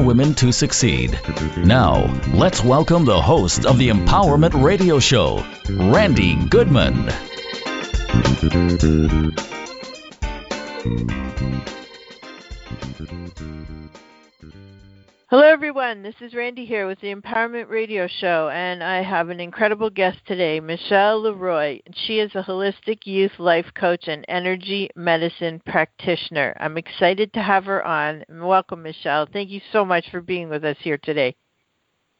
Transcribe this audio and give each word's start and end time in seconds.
Women 0.00 0.34
to 0.36 0.52
Succeed. 0.52 1.18
Now, 1.58 2.06
let's 2.32 2.64
welcome 2.64 3.04
the 3.04 3.20
host 3.20 3.66
of 3.66 3.78
the 3.78 3.88
Empowerment 3.88 4.62
Radio 4.62 4.98
Show, 4.98 5.44
Randi 5.68 6.36
Goodman. 6.46 7.08
Hello, 15.30 15.44
everyone. 15.44 16.02
This 16.02 16.16
is 16.20 16.34
Randi 16.34 16.64
here 16.64 16.88
with 16.88 16.98
the 16.98 17.14
Empowerment 17.14 17.68
Radio 17.68 18.08
Show, 18.08 18.48
and 18.48 18.82
I 18.82 19.00
have 19.00 19.28
an 19.28 19.38
incredible 19.38 19.88
guest 19.88 20.18
today, 20.26 20.58
Michelle 20.58 21.22
LeRoy. 21.22 21.82
She 21.94 22.18
is 22.18 22.32
a 22.34 22.42
holistic 22.42 23.06
youth 23.06 23.30
life 23.38 23.66
coach 23.76 24.08
and 24.08 24.24
energy 24.26 24.90
medicine 24.96 25.62
practitioner. 25.64 26.56
I'm 26.58 26.76
excited 26.76 27.32
to 27.34 27.42
have 27.42 27.66
her 27.66 27.86
on. 27.86 28.24
Welcome, 28.28 28.82
Michelle. 28.82 29.28
Thank 29.32 29.50
you 29.50 29.60
so 29.70 29.84
much 29.84 30.10
for 30.10 30.20
being 30.20 30.48
with 30.48 30.64
us 30.64 30.78
here 30.80 30.98
today. 30.98 31.36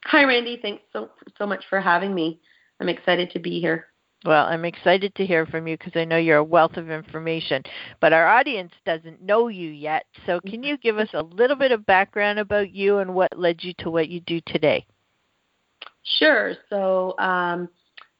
Hi, 0.05 0.23
Randi. 0.23 0.59
Thanks 0.61 0.83
so 0.93 1.09
so 1.37 1.45
much 1.45 1.65
for 1.69 1.81
having 1.81 2.15
me. 2.15 2.39
I'm 2.79 2.87
excited 2.87 3.29
to 3.31 3.39
be 3.39 3.59
here. 3.59 3.87
Well, 4.23 4.45
I'm 4.45 4.65
excited 4.65 5.15
to 5.15 5.25
hear 5.25 5.47
from 5.47 5.67
you 5.67 5.77
because 5.77 5.93
I 5.95 6.05
know 6.05 6.17
you're 6.17 6.37
a 6.37 6.43
wealth 6.43 6.77
of 6.77 6.91
information, 6.91 7.63
but 7.99 8.13
our 8.13 8.27
audience 8.27 8.71
doesn't 8.85 9.21
know 9.21 9.47
you 9.47 9.69
yet. 9.69 10.05
So, 10.27 10.39
can 10.41 10.61
you 10.61 10.77
give 10.77 10.99
us 10.99 11.09
a 11.13 11.23
little 11.23 11.55
bit 11.55 11.71
of 11.71 11.85
background 11.87 12.37
about 12.37 12.71
you 12.71 12.99
and 12.99 13.15
what 13.15 13.35
led 13.37 13.63
you 13.63 13.73
to 13.79 13.89
what 13.89 14.09
you 14.09 14.19
do 14.21 14.39
today? 14.45 14.85
Sure. 16.19 16.53
So, 16.69 17.15
um, 17.17 17.67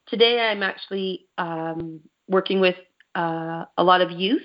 today 0.07 0.39
I'm 0.39 0.63
actually 0.63 1.27
um, 1.38 1.99
working 2.27 2.59
with 2.59 2.75
uh, 3.13 3.66
a 3.77 3.83
lot 3.83 4.02
of 4.02 4.09
youth, 4.09 4.41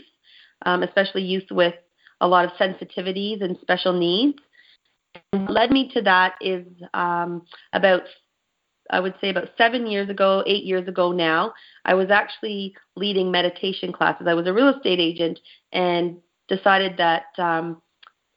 um, 0.67 0.83
especially 0.83 1.23
youth 1.23 1.51
with 1.51 1.75
a 2.21 2.29
lot 2.29 2.45
of 2.45 2.51
sensitivities 2.53 3.43
and 3.43 3.57
special 3.63 3.95
needs. 3.95 4.39
And 5.33 5.43
what 5.43 5.53
led 5.53 5.71
me 5.71 5.91
to 5.95 6.03
that 6.03 6.35
is 6.43 6.67
um, 6.93 7.43
about 7.73 8.03
I 8.91 9.01
would 9.01 9.15
say 9.21 9.31
about 9.31 9.51
seven 9.57 9.87
years 9.87 10.09
ago, 10.09 10.43
eight 10.47 10.65
years 10.65 10.87
ago 10.89 11.13
now, 11.13 11.53
I 11.85 11.95
was 11.95 12.11
actually 12.11 12.75
leading 12.97 13.31
meditation 13.31 13.93
classes. 13.93 14.27
I 14.29 14.35
was 14.35 14.47
a 14.47 14.53
real 14.53 14.69
estate 14.69 15.01
agent 15.01 15.39
and 15.73 16.19
decided 16.49 16.97
that, 16.99 17.25
um, 17.39 17.83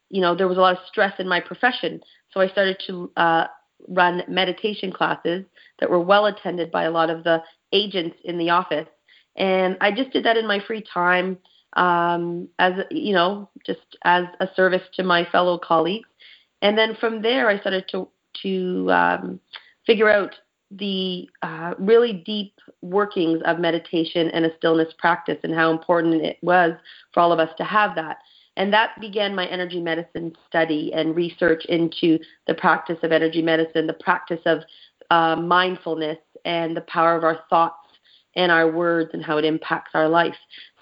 you 0.10 0.22
know, 0.22 0.36
there 0.36 0.48
was 0.48 0.58
a 0.58 0.62
lot 0.62 0.76
of 0.76 0.84
stress 0.88 1.14
in 1.20 1.28
my 1.28 1.40
profession. 1.40 2.02
So 2.32 2.40
I 2.40 2.48
started 2.48 2.82
to 2.88 3.12
uh, 3.18 3.48
run 3.88 4.24
meditation 4.28 4.92
classes 4.92 5.46
that 5.80 5.90
were 5.90 6.00
well 6.00 6.26
attended 6.26 6.72
by 6.72 6.84
a 6.84 6.92
lot 6.92 7.10
of 7.10 7.24
the 7.24 7.42
agents 7.72 8.18
in 8.24 8.38
the 8.38 8.50
office. 8.50 8.88
And 9.36 9.78
I 9.82 9.92
just 9.92 10.12
did 10.12 10.26
that 10.26 10.38
in 10.38 10.48
my 10.48 10.60
free 10.60 10.84
time 10.94 11.38
um, 11.74 12.50
as, 12.58 12.74
you 12.90 13.14
know, 13.14 13.50
just 13.66 13.98
as 14.04 14.26
a 14.40 14.48
service 14.56 14.82
to 14.96 15.04
my 15.04 15.26
fellow 15.32 15.58
colleagues. 15.58 16.10
And 16.62 16.78
then 16.78 16.98
from 17.00 17.22
there, 17.22 17.48
I 17.48 17.60
started 17.60 17.86
to, 17.92 18.10
to, 18.42 18.92
um, 18.92 19.40
figure 19.86 20.10
out 20.10 20.36
the 20.72 21.28
uh, 21.42 21.74
really 21.80 22.14
deep 22.26 22.54
workings 22.82 23.42
of 23.46 23.60
meditation 23.60 24.30
and 24.32 24.46
a 24.46 24.56
stillness 24.58 24.94
practice 24.98 25.38
and 25.44 25.54
how 25.54 25.72
important 25.72 26.22
it 26.24 26.38
was 26.42 26.74
for 27.14 27.22
all 27.22 27.32
of 27.32 27.40
us 27.40 27.50
to 27.58 27.64
have 27.64 27.96
that. 27.96 28.18
And 28.56 28.74
that 28.74 29.00
began 29.00 29.34
my 29.34 29.48
energy 29.48 29.80
medicine 29.80 30.36
study 30.48 30.92
and 30.94 31.16
research 31.16 31.66
into 31.66 32.20
the 32.46 32.54
practice 32.54 32.98
of 33.04 33.12
energy 33.12 33.42
medicine, 33.42 33.88
the 33.88 33.94
practice 33.94 34.42
of 34.46 34.60
uh, 35.10 35.36
mindfulness, 35.42 36.18
and 36.46 36.76
the 36.76 36.82
power 36.82 37.16
of 37.16 37.24
our 37.24 37.40
thoughts 37.50 37.88
and 38.36 38.52
our 38.52 38.72
words 38.72 39.12
and 39.14 39.24
how 39.24 39.38
it 39.38 39.46
impacts 39.46 39.92
our 39.94 40.08
life. 40.08 40.36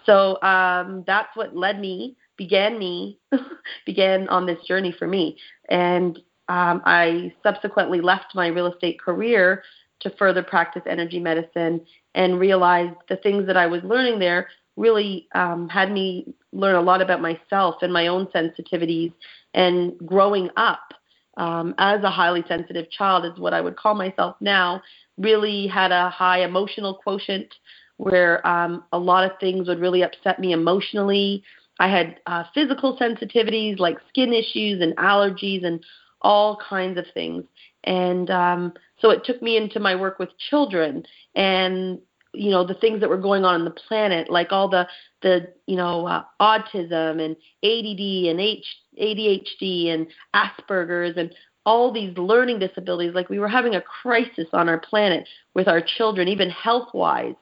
So 0.06 0.42
um, 0.42 1.04
that's 1.06 1.36
what 1.36 1.56
led 1.56 1.80
me, 1.80 2.16
began 2.38 2.78
me, 2.80 3.20
began 3.86 4.28
on 4.30 4.46
this 4.46 4.60
journey 4.68 4.94
for 4.98 5.08
me. 5.08 5.38
And 5.70 6.20
um, 6.50 6.82
I 6.86 7.34
subsequently 7.44 8.02
left 8.02 8.36
my 8.36 8.48
real 8.48 8.72
estate 8.72 9.00
career 9.00 9.64
to 10.00 10.10
further 10.12 10.44
practice 10.44 10.84
energy 10.86 11.20
medicine 11.20 11.82
and 12.16 12.40
realized 12.40 12.96
the 13.10 13.18
things 13.18 13.48
that 13.48 13.58
I 13.58 13.68
was 13.68 13.84
learning 13.84 14.20
there 14.20 14.48
really 14.76 15.28
um, 15.34 15.68
had 15.68 15.92
me 15.92 16.34
learn 16.54 16.76
a 16.76 16.82
lot 16.82 17.02
about 17.02 17.22
myself 17.22 17.76
and 17.82 17.92
my 17.92 18.08
own 18.08 18.28
sensitivities 18.28 19.12
and 19.54 19.98
growing 20.06 20.50
up 20.56 20.94
um, 21.38 21.76
as 21.78 22.04
a 22.04 22.10
highly 22.10 22.44
sensitive 22.48 22.90
child 22.92 23.26
is 23.26 23.40
what 23.40 23.54
I 23.54 23.62
would 23.62 23.76
call 23.76 23.96
myself 23.96 24.36
now 24.40 24.82
really 25.18 25.68
had 25.68 25.92
a 25.92 26.10
high 26.10 26.44
emotional 26.44 26.96
quotient 26.96 27.54
where 27.98 28.46
um, 28.46 28.84
a 28.92 29.00
lot 29.00 29.30
of 29.30 29.40
things 29.40 29.68
would 29.68 29.80
really 29.80 30.04
upset 30.04 30.40
me 30.40 30.52
emotionally. 30.52 31.44
I 31.80 31.88
had 31.88 32.20
uh, 32.28 32.44
physical 32.54 32.98
sensitivities 32.98 33.80
like 33.80 33.98
skin 34.10 34.34
issues 34.34 34.82
and 34.82 34.96
allergies 34.98 35.66
and 35.66 35.84
all 36.22 36.58
kinds 36.58 36.98
of 36.98 37.06
things. 37.14 37.44
And 37.84 38.30
um, 38.30 38.74
so 39.00 39.12
it 39.12 39.24
took 39.24 39.42
me 39.42 39.58
into 39.58 39.80
my 39.80 39.96
work 39.96 40.20
with 40.20 40.30
children 40.50 41.06
and 41.36 42.00
you 42.34 42.52
know 42.52 42.66
the 42.66 42.74
things 42.76 43.00
that 43.00 43.10
were 43.10 43.18
going 43.18 43.46
on 43.46 43.56
in 43.56 43.66
the 43.66 43.72
planet, 43.72 44.30
like 44.30 44.52
all 44.52 44.70
the 44.70 44.88
the 45.22 45.54
you 45.66 45.76
know 45.76 46.06
uh, 46.06 46.24
autism 46.40 47.24
and 47.24 47.36
ADD 47.64 48.30
and 48.30 48.40
H, 48.40 48.66
ADHD 49.02 49.88
and 49.94 50.08
Asperger's 50.36 51.18
and 51.18 51.34
all 51.66 51.92
these 51.92 52.18
learning 52.18 52.60
disabilities. 52.60 53.14
Like 53.14 53.30
we 53.30 53.40
were 53.40 53.48
having 53.48 53.76
a 53.76 53.82
crisis 53.82 54.48
on 54.54 54.70
our 54.70 54.80
planet 54.80 55.28
with 55.54 55.68
our 55.68 55.82
children, 55.82 56.28
even 56.28 56.50
health 56.50 56.90
wise. 56.94 57.36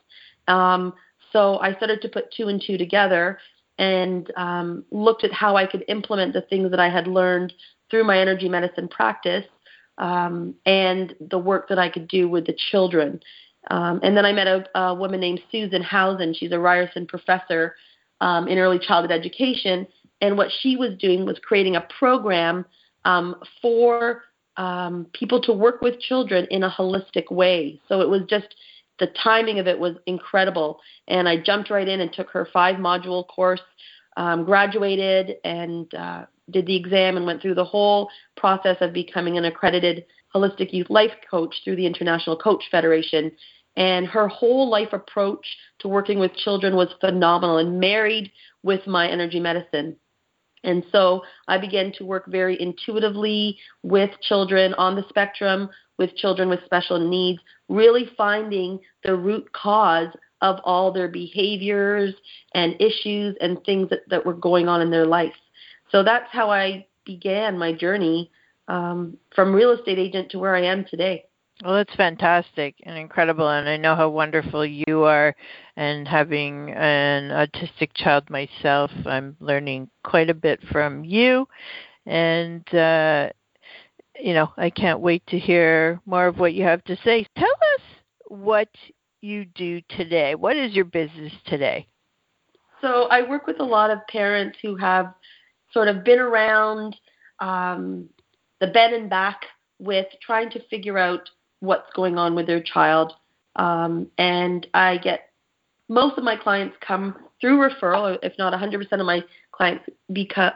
Um, 0.47 0.93
so 1.31 1.59
I 1.59 1.75
started 1.75 2.01
to 2.01 2.09
put 2.09 2.31
two 2.31 2.47
and 2.47 2.61
two 2.65 2.77
together 2.77 3.39
and 3.77 4.31
um, 4.37 4.85
looked 4.91 5.23
at 5.23 5.33
how 5.33 5.57
I 5.57 5.65
could 5.65 5.83
implement 5.87 6.33
the 6.33 6.41
things 6.41 6.71
that 6.71 6.79
I 6.79 6.89
had 6.89 7.07
learned 7.07 7.53
through 7.95 8.03
my 8.03 8.19
energy 8.19 8.49
medicine 8.49 8.89
practice 8.89 9.45
um, 9.99 10.53
and 10.65 11.15
the 11.29 11.39
work 11.39 11.69
that 11.69 11.79
I 11.79 11.87
could 11.87 12.09
do 12.09 12.27
with 12.27 12.45
the 12.45 12.57
children. 12.71 13.21
Um, 13.71 14.01
and 14.03 14.17
then 14.17 14.25
I 14.25 14.33
met 14.33 14.47
a, 14.47 14.77
a 14.77 14.93
woman 14.93 15.21
named 15.21 15.39
Susan 15.49 15.81
Housen. 15.81 16.33
She's 16.33 16.51
a 16.51 16.59
Ryerson 16.59 17.07
professor 17.07 17.75
um, 18.19 18.49
in 18.49 18.57
early 18.57 18.79
childhood 18.79 19.17
education. 19.17 19.87
And 20.19 20.37
what 20.37 20.49
she 20.59 20.75
was 20.75 20.97
doing 20.99 21.25
was 21.25 21.39
creating 21.41 21.77
a 21.77 21.87
program 21.97 22.65
um, 23.05 23.37
for 23.61 24.23
um, 24.57 25.07
people 25.13 25.41
to 25.43 25.53
work 25.53 25.81
with 25.81 25.97
children 26.01 26.47
in 26.51 26.63
a 26.63 26.69
holistic 26.69 27.31
way. 27.31 27.79
So 27.87 28.01
it 28.01 28.09
was 28.09 28.23
just 28.29 28.55
the 28.99 29.07
timing 29.23 29.59
of 29.59 29.67
it 29.67 29.79
was 29.79 29.95
incredible. 30.05 30.81
And 31.07 31.29
I 31.29 31.37
jumped 31.37 31.69
right 31.69 31.87
in 31.87 32.01
and 32.01 32.11
took 32.11 32.29
her 32.31 32.49
five 32.51 32.75
module 32.75 33.25
course, 33.25 33.61
um, 34.17 34.45
graduated, 34.45 35.37
and 35.43 35.93
uh, 35.93 36.25
did 36.49 36.65
the 36.65 36.75
exam 36.75 37.17
and 37.17 37.25
went 37.25 37.41
through 37.41 37.55
the 37.55 37.65
whole 37.65 38.09
process 38.37 38.77
of 38.81 38.93
becoming 38.93 39.37
an 39.37 39.45
accredited 39.45 40.05
holistic 40.33 40.73
youth 40.73 40.89
life 40.89 41.11
coach 41.29 41.55
through 41.63 41.75
the 41.75 41.85
International 41.85 42.37
Coach 42.37 42.63
Federation. 42.69 43.31
And 43.77 44.07
her 44.07 44.27
whole 44.27 44.69
life 44.69 44.93
approach 44.93 45.45
to 45.79 45.87
working 45.87 46.19
with 46.19 46.33
children 46.35 46.75
was 46.75 46.89
phenomenal 47.01 47.57
and 47.57 47.79
married 47.79 48.31
with 48.63 48.85
my 48.87 49.07
energy 49.07 49.39
medicine. 49.39 49.97
And 50.63 50.83
so 50.91 51.21
I 51.47 51.57
began 51.57 51.91
to 51.97 52.05
work 52.05 52.25
very 52.27 52.59
intuitively 52.59 53.57
with 53.83 54.09
children 54.21 54.73
on 54.75 54.95
the 54.95 55.05
spectrum, 55.09 55.69
with 55.97 56.15
children 56.15 56.49
with 56.49 56.65
special 56.65 56.99
needs, 56.99 57.39
really 57.69 58.09
finding 58.17 58.79
the 59.03 59.15
root 59.15 59.51
cause 59.53 60.09
of 60.41 60.59
all 60.63 60.91
their 60.91 61.07
behaviors 61.07 62.13
and 62.53 62.75
issues 62.79 63.35
and 63.41 63.63
things 63.63 63.89
that, 63.89 64.07
that 64.09 64.25
were 64.25 64.33
going 64.33 64.67
on 64.67 64.81
in 64.81 64.91
their 64.91 65.05
life. 65.05 65.33
So 65.91 66.03
that's 66.03 66.29
how 66.31 66.49
I 66.49 66.85
began 67.05 67.57
my 67.57 67.71
journey 67.71 68.31
um, 68.67 69.17
from 69.33 69.53
real 69.53 69.71
estate 69.71 69.99
agent 69.99 70.31
to 70.31 70.39
where 70.39 70.55
I 70.55 70.63
am 70.63 70.85
today. 70.85 71.25
Well, 71.63 71.75
that's 71.75 71.95
fantastic 71.95 72.75
and 72.83 72.97
incredible, 72.97 73.47
and 73.47 73.69
I 73.69 73.77
know 73.77 73.95
how 73.95 74.09
wonderful 74.09 74.65
you 74.65 75.03
are. 75.03 75.33
And 75.77 76.05
having 76.05 76.71
an 76.71 77.29
autistic 77.29 77.91
child 77.93 78.29
myself, 78.29 78.91
I'm 79.05 79.37
learning 79.39 79.89
quite 80.03 80.29
a 80.29 80.33
bit 80.33 80.59
from 80.71 81.05
you. 81.05 81.47
And, 82.05 82.67
uh, 82.73 83.29
you 84.19 84.33
know, 84.33 84.51
I 84.57 84.69
can't 84.69 84.99
wait 84.99 85.25
to 85.27 85.39
hear 85.39 86.01
more 86.05 86.27
of 86.27 86.39
what 86.39 86.53
you 86.53 86.63
have 86.63 86.83
to 86.85 86.97
say. 87.05 87.25
Tell 87.37 87.47
us 87.75 87.81
what 88.27 88.69
you 89.25 89.45
do 89.45 89.81
today. 89.97 90.35
What 90.35 90.55
is 90.55 90.73
your 90.73 90.85
business 90.85 91.33
today? 91.47 91.87
So 92.81 93.07
I 93.09 93.27
work 93.27 93.47
with 93.47 93.59
a 93.59 93.63
lot 93.63 93.89
of 93.89 94.05
parents 94.07 94.57
who 94.61 94.75
have 94.75 95.13
sort 95.73 95.87
of 95.87 96.03
been 96.03 96.19
around 96.19 96.95
um, 97.39 98.07
the 98.61 98.67
bed 98.67 98.93
and 98.93 99.09
back 99.09 99.41
with 99.79 100.05
trying 100.21 100.49
to 100.51 100.59
figure 100.69 100.97
out 100.97 101.29
what's 101.59 101.91
going 101.95 102.17
on 102.17 102.35
with 102.35 102.47
their 102.47 102.61
child. 102.61 103.13
Um, 103.55 104.07
and 104.17 104.67
I 104.73 104.97
get 104.97 105.31
most 105.89 106.17
of 106.17 106.23
my 106.23 106.35
clients 106.35 106.75
come 106.85 107.15
through 107.41 107.57
referral, 107.57 108.17
if 108.23 108.33
not 108.37 108.53
100% 108.53 108.91
of 108.91 109.05
my 109.05 109.23
clients 109.55 109.85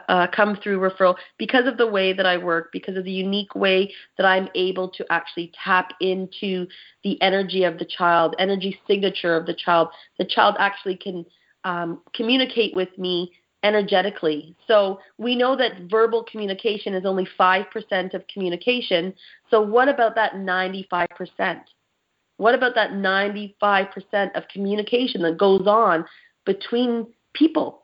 uh, 0.08 0.26
come 0.34 0.56
through 0.62 0.78
referral 0.78 1.16
because 1.38 1.66
of 1.66 1.76
the 1.78 1.86
way 1.86 2.12
that 2.12 2.26
I 2.26 2.36
work, 2.36 2.70
because 2.72 2.96
of 2.96 3.04
the 3.04 3.10
unique 3.10 3.54
way 3.54 3.92
that 4.18 4.26
I'm 4.26 4.48
able 4.54 4.88
to 4.90 5.06
actually 5.10 5.52
tap 5.64 5.92
into 6.00 6.66
the 7.02 7.20
energy 7.22 7.64
of 7.64 7.78
the 7.78 7.84
child, 7.84 8.34
energy 8.38 8.78
signature 8.86 9.36
of 9.36 9.46
the 9.46 9.54
child. 9.54 9.88
The 10.18 10.24
child 10.24 10.56
actually 10.58 10.96
can 10.96 11.24
um, 11.64 12.02
communicate 12.14 12.74
with 12.74 12.96
me 12.98 13.32
energetically. 13.62 14.54
So 14.66 15.00
we 15.18 15.36
know 15.36 15.56
that 15.56 15.90
verbal 15.90 16.24
communication 16.24 16.94
is 16.94 17.04
only 17.04 17.28
5% 17.38 18.14
of 18.14 18.26
communication. 18.28 19.14
So 19.50 19.60
what 19.60 19.88
about 19.88 20.14
that 20.14 20.34
95%? 20.34 21.60
What 22.38 22.54
about 22.54 22.74
that 22.74 22.92
95% 22.92 24.34
of 24.34 24.48
communication 24.48 25.22
that 25.22 25.36
goes 25.36 25.66
on 25.66 26.06
between 26.46 27.06
people? 27.34 27.79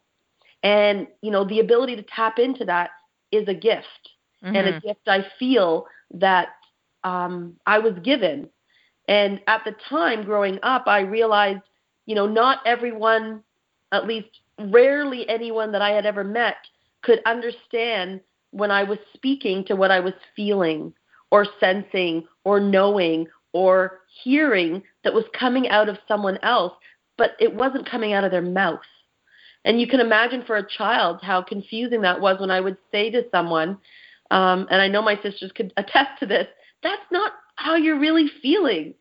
And, 0.67 1.07
you 1.23 1.31
know, 1.31 1.45
the 1.45 1.61
ability 1.61 1.95
to 1.95 2.03
tap 2.03 2.41
into 2.41 2.65
that 2.65 2.91
is 3.31 3.47
a 3.47 3.55
gift. 3.55 3.87
Mm-hmm. 4.45 4.57
And 4.57 4.67
a 4.67 4.73
mm-hmm. 4.73 4.87
gift 4.89 5.01
I 5.07 5.25
feel 5.39 5.87
that 6.15 6.49
um, 7.05 7.55
I 7.67 7.79
was 7.79 7.95
given. 8.03 8.49
And 9.07 9.41
at 9.47 9.63
the 9.65 9.77
time 9.89 10.25
growing 10.25 10.59
up, 10.65 10.89
I 10.89 11.03
realized, 11.03 11.63
you 12.07 12.17
know, 12.17 12.27
not 12.27 12.67
everyone, 12.67 13.45
at 13.93 14.09
least 14.09 14.27
rarely 14.59 15.29
anyone 15.29 15.71
that 15.71 15.83
I 15.83 15.91
had 15.91 16.05
ever 16.05 16.25
met, 16.25 16.57
could 17.03 17.21
understand 17.27 18.21
when 18.51 18.73
I 18.73 18.83
was 18.83 18.99
speaking 19.15 19.65
to 19.67 19.77
what 19.77 19.93
I 19.93 20.01
was 20.01 20.15
feeling 20.35 20.93
or 21.31 21.47
sensing 21.61 22.27
or 22.43 22.59
knowing 22.59 23.29
or 23.53 24.01
hearing 24.25 24.83
that 25.05 25.15
was 25.15 25.27
coming 25.33 25.69
out 25.69 25.89
of 25.89 25.99
someone 26.09 26.39
else, 26.43 26.73
but 27.17 27.37
it 27.39 27.55
wasn't 27.55 27.89
coming 27.89 28.15
out 28.15 28.25
of 28.25 28.33
their 28.33 28.43
mouth. 28.43 28.81
And 29.67 29.79
you 29.79 29.87
can 29.87 30.01
imagine 30.01 30.45
for 30.47 30.57
a 30.57 30.67
child 30.67 31.21
how 31.23 31.43
confusing 31.43 32.01
that 32.03 32.21
was 32.21 32.41
when 32.41 32.51
I 32.51 32.61
would 32.61 32.79
say 32.91 33.11
to 33.11 33.25
someone, 33.31 33.77
um, 34.31 34.67
and 34.71 34.81
I 34.81 34.89
know 34.89 35.03
my 35.03 35.21
sisters 35.23 35.53
could 35.55 35.75
attest 35.77 36.19
to 36.21 36.27
this, 36.27 36.47
that's 36.83 37.03
not 37.13 37.33
how 37.57 37.75
you're 37.75 37.99
really 37.99 38.31
feeling. 38.41 38.95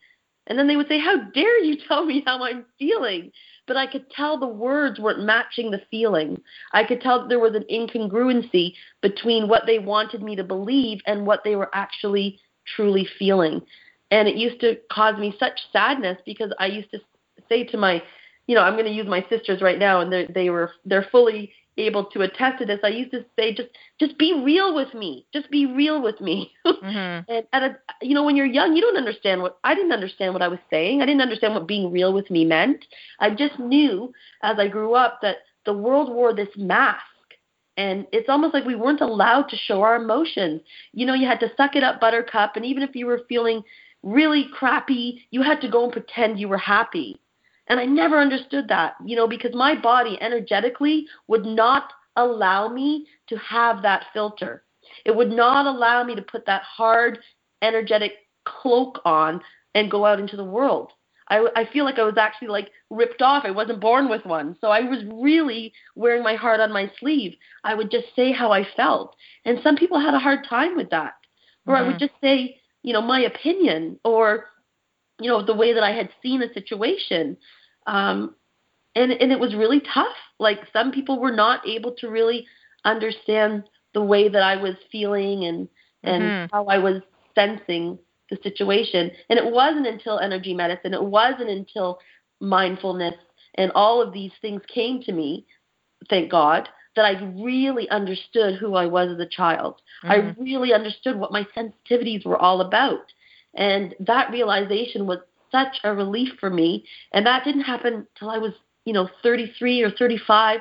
And 0.48 0.60
then 0.60 0.68
they 0.68 0.76
would 0.76 0.90
say, 0.90 1.00
How 1.00 1.24
dare 1.34 1.64
you 1.64 1.78
tell 1.88 2.06
me 2.06 2.22
how 2.26 2.44
I'm 2.44 2.66
feeling? 2.78 3.32
But 3.68 3.78
I 3.78 3.88
could 3.88 4.10
tell 4.12 4.38
the 4.38 4.46
words 4.46 5.00
weren't 5.00 5.24
matching 5.24 5.72
the 5.72 5.82
feeling. 5.90 6.42
I 6.74 6.84
could 6.84 7.02
tell 7.02 7.22
that 7.22 7.30
there 7.30 7.40
was 7.40 7.56
an 7.56 7.66
incongruency 7.72 8.74
between 9.02 9.48
what 9.48 9.64
they 9.66 9.80
wanted 9.80 10.22
me 10.22 10.36
to 10.36 10.44
believe 10.44 11.00
and 11.08 11.26
what 11.26 11.44
they 11.44 11.56
were 11.56 11.70
actually 11.74 12.40
truly 12.76 13.08
feeling 13.18 13.62
and 14.12 14.28
it 14.28 14.36
used 14.36 14.60
to 14.62 14.78
cause 14.92 15.18
me 15.18 15.36
such 15.40 15.60
sadness 15.72 16.18
because 16.26 16.52
I 16.60 16.68
used 16.68 16.92
to 16.92 17.00
say 17.50 17.64
to 17.66 17.78
my, 17.78 18.02
you 18.48 18.56
know, 18.56 18.62
I'm 18.62 18.74
going 18.74 18.86
to 18.86 18.92
use 18.92 19.08
my 19.08 19.26
sisters 19.30 19.62
right 19.62 19.80
now, 19.80 20.02
and 20.02 20.12
they 20.12 20.28
they 20.34 20.50
were 20.50 20.72
they're 20.86 21.08
fully 21.12 21.52
able 21.78 22.06
to 22.06 22.22
attest 22.22 22.60
to 22.60 22.66
this. 22.66 22.80
I 22.84 22.88
used 22.88 23.12
to 23.12 23.26
say, 23.38 23.54
just 23.54 23.70
just 24.00 24.18
be 24.18 24.42
real 24.44 24.74
with 24.74 24.94
me, 24.94 25.26
just 25.34 25.50
be 25.52 25.66
real 25.66 26.02
with 26.02 26.20
me. 26.22 26.52
Mm-hmm. 26.66 27.32
and 27.32 27.48
at 27.54 27.64
a, 27.64 27.78
you 28.02 28.14
know, 28.14 28.24
when 28.24 28.36
you're 28.36 28.46
young, 28.46 28.76
you 28.76 28.82
don't 28.82 28.98
understand 28.98 29.42
what 29.42 29.58
I 29.64 29.74
didn't 29.74 29.92
understand 29.92 30.34
what 30.34 30.44
I 30.44 30.48
was 30.48 30.60
saying. 30.70 31.02
I 31.02 31.06
didn't 31.06 31.22
understand 31.22 31.54
what 31.56 31.68
being 31.68 31.92
real 31.92 32.14
with 32.14 32.30
me 32.30 32.46
meant. 32.46 32.86
I 33.20 33.32
just 33.32 33.58
knew 33.58 34.14
as 34.44 34.60
I 34.60 34.68
grew 34.68 34.94
up 34.94 35.20
that 35.22 35.38
the 35.66 35.74
world 35.74 36.14
wore 36.14 36.34
this 36.34 36.50
mask 36.56 37.02
and 37.78 38.06
it's 38.12 38.30
almost 38.30 38.54
like 38.54 38.66
we 38.66 38.76
weren't 38.76 39.02
allowed 39.02 39.50
to 39.50 39.58
show 39.58 39.82
our 39.82 39.96
emotions. 39.96 40.62
You 40.94 41.06
know, 41.06 41.14
you 41.14 41.28
had 41.28 41.40
to 41.42 41.52
suck 41.58 41.76
it 41.76 41.84
up, 41.84 42.00
buttercup, 42.00 42.56
and 42.56 42.66
even 42.66 42.84
if 42.84 42.96
you 42.96 43.06
were 43.06 43.22
feeling 43.28 43.64
really 44.04 44.48
crappy, 44.54 45.26
you 45.32 45.42
had 45.42 45.60
to 45.62 45.70
go 45.70 45.84
and 45.84 45.92
pretend 45.92 46.40
you 46.40 46.48
were 46.48 46.58
happy. 46.58 47.20
And 47.68 47.80
I 47.80 47.86
never 47.86 48.20
understood 48.20 48.68
that, 48.70 48.96
you 49.04 49.16
know, 49.16 49.28
because 49.28 49.54
my 49.54 49.76
body 49.76 50.18
energetically 50.22 51.08
would 51.28 51.46
not 51.46 51.92
allow 52.16 52.68
me 52.68 53.08
to 53.28 53.38
have 53.38 53.82
that 53.82 54.06
filter. 54.14 54.64
It 55.06 55.16
would 55.16 55.32
not 55.32 55.66
allow 55.66 56.04
me 56.04 56.16
to 56.16 56.22
put 56.22 56.46
that 56.46 56.62
hard 56.64 57.20
energetic 57.62 58.14
cloak 58.46 59.00
on 59.04 59.42
and 59.74 59.92
go 59.92 60.06
out 60.06 60.20
into 60.20 60.38
the 60.38 60.44
world. 60.44 60.92
I, 61.28 61.48
I 61.56 61.68
feel 61.74 61.86
like 61.86 61.98
I 61.98 62.04
was 62.04 62.18
actually 62.18 62.50
like 62.50 62.70
ripped 62.92 63.24
off. 63.24 63.46
I 63.46 63.52
wasn't 63.52 63.82
born 63.82 64.10
with 64.10 64.24
one. 64.26 64.56
So 64.62 64.68
I 64.68 64.82
was 64.82 65.04
really 65.12 65.74
wearing 65.96 66.22
my 66.22 66.36
heart 66.36 66.60
on 66.60 66.72
my 66.72 66.92
sleeve. 67.00 67.34
I 67.64 67.74
would 67.74 67.90
just 67.90 68.06
say 68.16 68.32
how 68.32 68.52
I 68.52 68.68
felt. 68.76 69.16
And 69.44 69.60
some 69.64 69.76
people 69.76 70.00
had 70.00 70.14
a 70.14 70.20
hard 70.20 70.46
time 70.48 70.76
with 70.76 70.92
that. 70.92 71.14
Or 71.66 71.74
mm-hmm. 71.74 71.84
I 71.84 71.88
would 71.88 71.96
mm-hmm. 71.96 72.06
just 72.06 72.22
say, 72.22 72.60
you 72.86 72.94
know 72.94 73.02
my 73.02 73.22
opinion 73.22 74.00
or 74.06 74.46
you 75.20 75.30
know 75.30 75.46
the 75.46 75.54
way 75.54 75.74
that 75.74 75.84
I 75.84 75.92
had 75.92 76.10
seen 76.22 76.42
a 76.42 76.54
situation 76.54 77.38
um 77.88 78.36
and 78.96 79.12
and 79.12 79.32
it 79.32 79.40
was 79.40 79.56
really 79.56 79.82
tough 79.94 80.16
like 80.40 80.60
some 80.74 80.92
people 80.92 81.20
were 81.20 81.36
not 81.36 81.68
able 81.68 81.94
to 82.00 82.10
really 82.10 82.46
understand 82.84 83.64
the 83.94 84.04
way 84.04 84.30
that 84.30 84.44
I 84.44 84.56
was 84.56 84.76
feeling 84.92 85.46
and 85.46 85.68
and 86.04 86.24
mm-hmm. 86.24 86.56
how 86.56 86.66
I 86.66 86.78
was 86.78 87.02
sensing 87.34 88.00
the 88.30 88.38
situation 88.44 89.12
and 89.30 89.38
it 89.38 89.52
wasn't 89.52 89.88
until 89.88 90.20
energy 90.20 90.54
medicine 90.54 90.94
it 90.94 91.04
wasn't 91.04 91.50
until 91.50 92.00
mindfulness 92.40 93.16
and 93.56 93.72
all 93.74 94.02
of 94.02 94.14
these 94.14 94.32
things 94.42 94.62
came 94.68 95.02
to 95.04 95.12
me 95.12 95.46
thank 96.10 96.32
god 96.32 96.70
that 96.96 97.06
I 97.06 97.22
really 97.36 97.90
understood 97.90 98.56
who 98.56 98.76
I 98.76 98.86
was 98.86 99.10
as 99.12 99.20
a 99.20 99.30
child. 99.30 99.82
Mm-hmm. 100.04 100.12
I 100.12 100.42
really 100.42 100.74
understood 100.74 101.18
what 101.18 101.32
my 101.32 101.46
sensitivities 101.56 102.26
were 102.26 102.38
all 102.38 102.62
about. 102.62 103.12
And 103.56 103.96
that 104.00 104.32
realization 104.32 105.08
was 105.08 105.20
such 105.52 105.78
a 105.84 105.94
relief 105.94 106.30
for 106.40 106.50
me. 106.50 106.86
And 107.14 107.26
that 107.26 107.44
didn't 107.44 107.62
happen 107.62 108.06
till 108.18 108.30
I 108.30 108.38
was, 108.38 108.54
you 108.86 108.94
know, 108.94 109.10
33 109.24 109.82
or 109.82 109.92
35, 109.92 110.60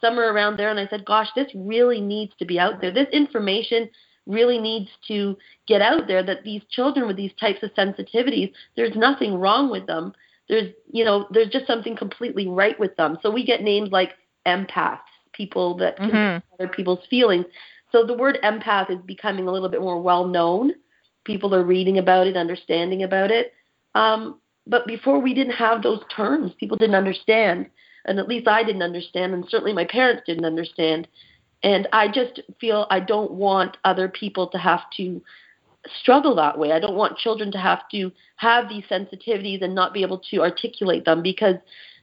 somewhere 0.00 0.34
around 0.34 0.56
there. 0.56 0.70
And 0.70 0.80
I 0.80 0.88
said, 0.88 1.04
gosh, 1.04 1.28
this 1.36 1.50
really 1.54 2.00
needs 2.00 2.32
to 2.38 2.44
be 2.44 2.58
out 2.58 2.80
there. 2.80 2.92
This 2.92 3.08
information 3.12 3.88
really 4.26 4.58
needs 4.58 4.88
to 5.08 5.36
get 5.66 5.82
out 5.82 6.06
there 6.06 6.22
that 6.22 6.44
these 6.44 6.62
children 6.70 7.06
with 7.06 7.16
these 7.16 7.32
types 7.40 7.62
of 7.62 7.74
sensitivities, 7.74 8.52
there's 8.76 8.96
nothing 8.96 9.34
wrong 9.36 9.70
with 9.70 9.86
them. 9.86 10.12
There's, 10.48 10.72
you 10.90 11.04
know, 11.04 11.26
there's 11.30 11.48
just 11.48 11.66
something 11.66 11.96
completely 11.96 12.48
right 12.48 12.78
with 12.78 12.96
them. 12.96 13.18
So 13.22 13.30
we 13.30 13.44
get 13.44 13.62
names 13.62 13.90
like 13.90 14.10
empaths 14.46 14.98
people 15.32 15.76
that 15.78 15.96
can 15.96 16.10
mm-hmm. 16.10 16.54
other 16.54 16.70
people's 16.70 17.04
feelings. 17.08 17.46
So 17.90 18.04
the 18.04 18.14
word 18.14 18.38
empath 18.44 18.90
is 18.90 18.98
becoming 19.06 19.48
a 19.48 19.52
little 19.52 19.68
bit 19.68 19.80
more 19.80 20.00
well 20.00 20.26
known. 20.26 20.72
People 21.24 21.54
are 21.54 21.64
reading 21.64 21.98
about 21.98 22.26
it, 22.26 22.36
understanding 22.36 23.02
about 23.02 23.30
it. 23.30 23.52
Um, 23.94 24.40
but 24.66 24.86
before 24.86 25.18
we 25.18 25.34
didn't 25.34 25.54
have 25.54 25.82
those 25.82 26.00
terms, 26.14 26.52
people 26.58 26.76
didn't 26.76 26.94
understand, 26.94 27.66
and 28.04 28.18
at 28.18 28.28
least 28.28 28.48
I 28.48 28.62
didn't 28.62 28.82
understand, 28.82 29.34
and 29.34 29.44
certainly 29.48 29.72
my 29.72 29.84
parents 29.84 30.22
didn't 30.26 30.44
understand. 30.44 31.08
And 31.62 31.88
I 31.92 32.08
just 32.08 32.40
feel 32.60 32.86
I 32.90 33.00
don't 33.00 33.32
want 33.32 33.76
other 33.84 34.08
people 34.08 34.48
to 34.48 34.58
have 34.58 34.82
to 34.96 35.22
struggle 36.00 36.34
that 36.36 36.58
way. 36.58 36.72
I 36.72 36.80
don't 36.80 36.96
want 36.96 37.18
children 37.18 37.50
to 37.52 37.58
have 37.58 37.88
to 37.90 38.12
have 38.36 38.68
these 38.68 38.84
sensitivities 38.84 39.62
and 39.62 39.74
not 39.74 39.92
be 39.92 40.02
able 40.02 40.18
to 40.30 40.40
articulate 40.40 41.04
them 41.04 41.22
because 41.22 41.56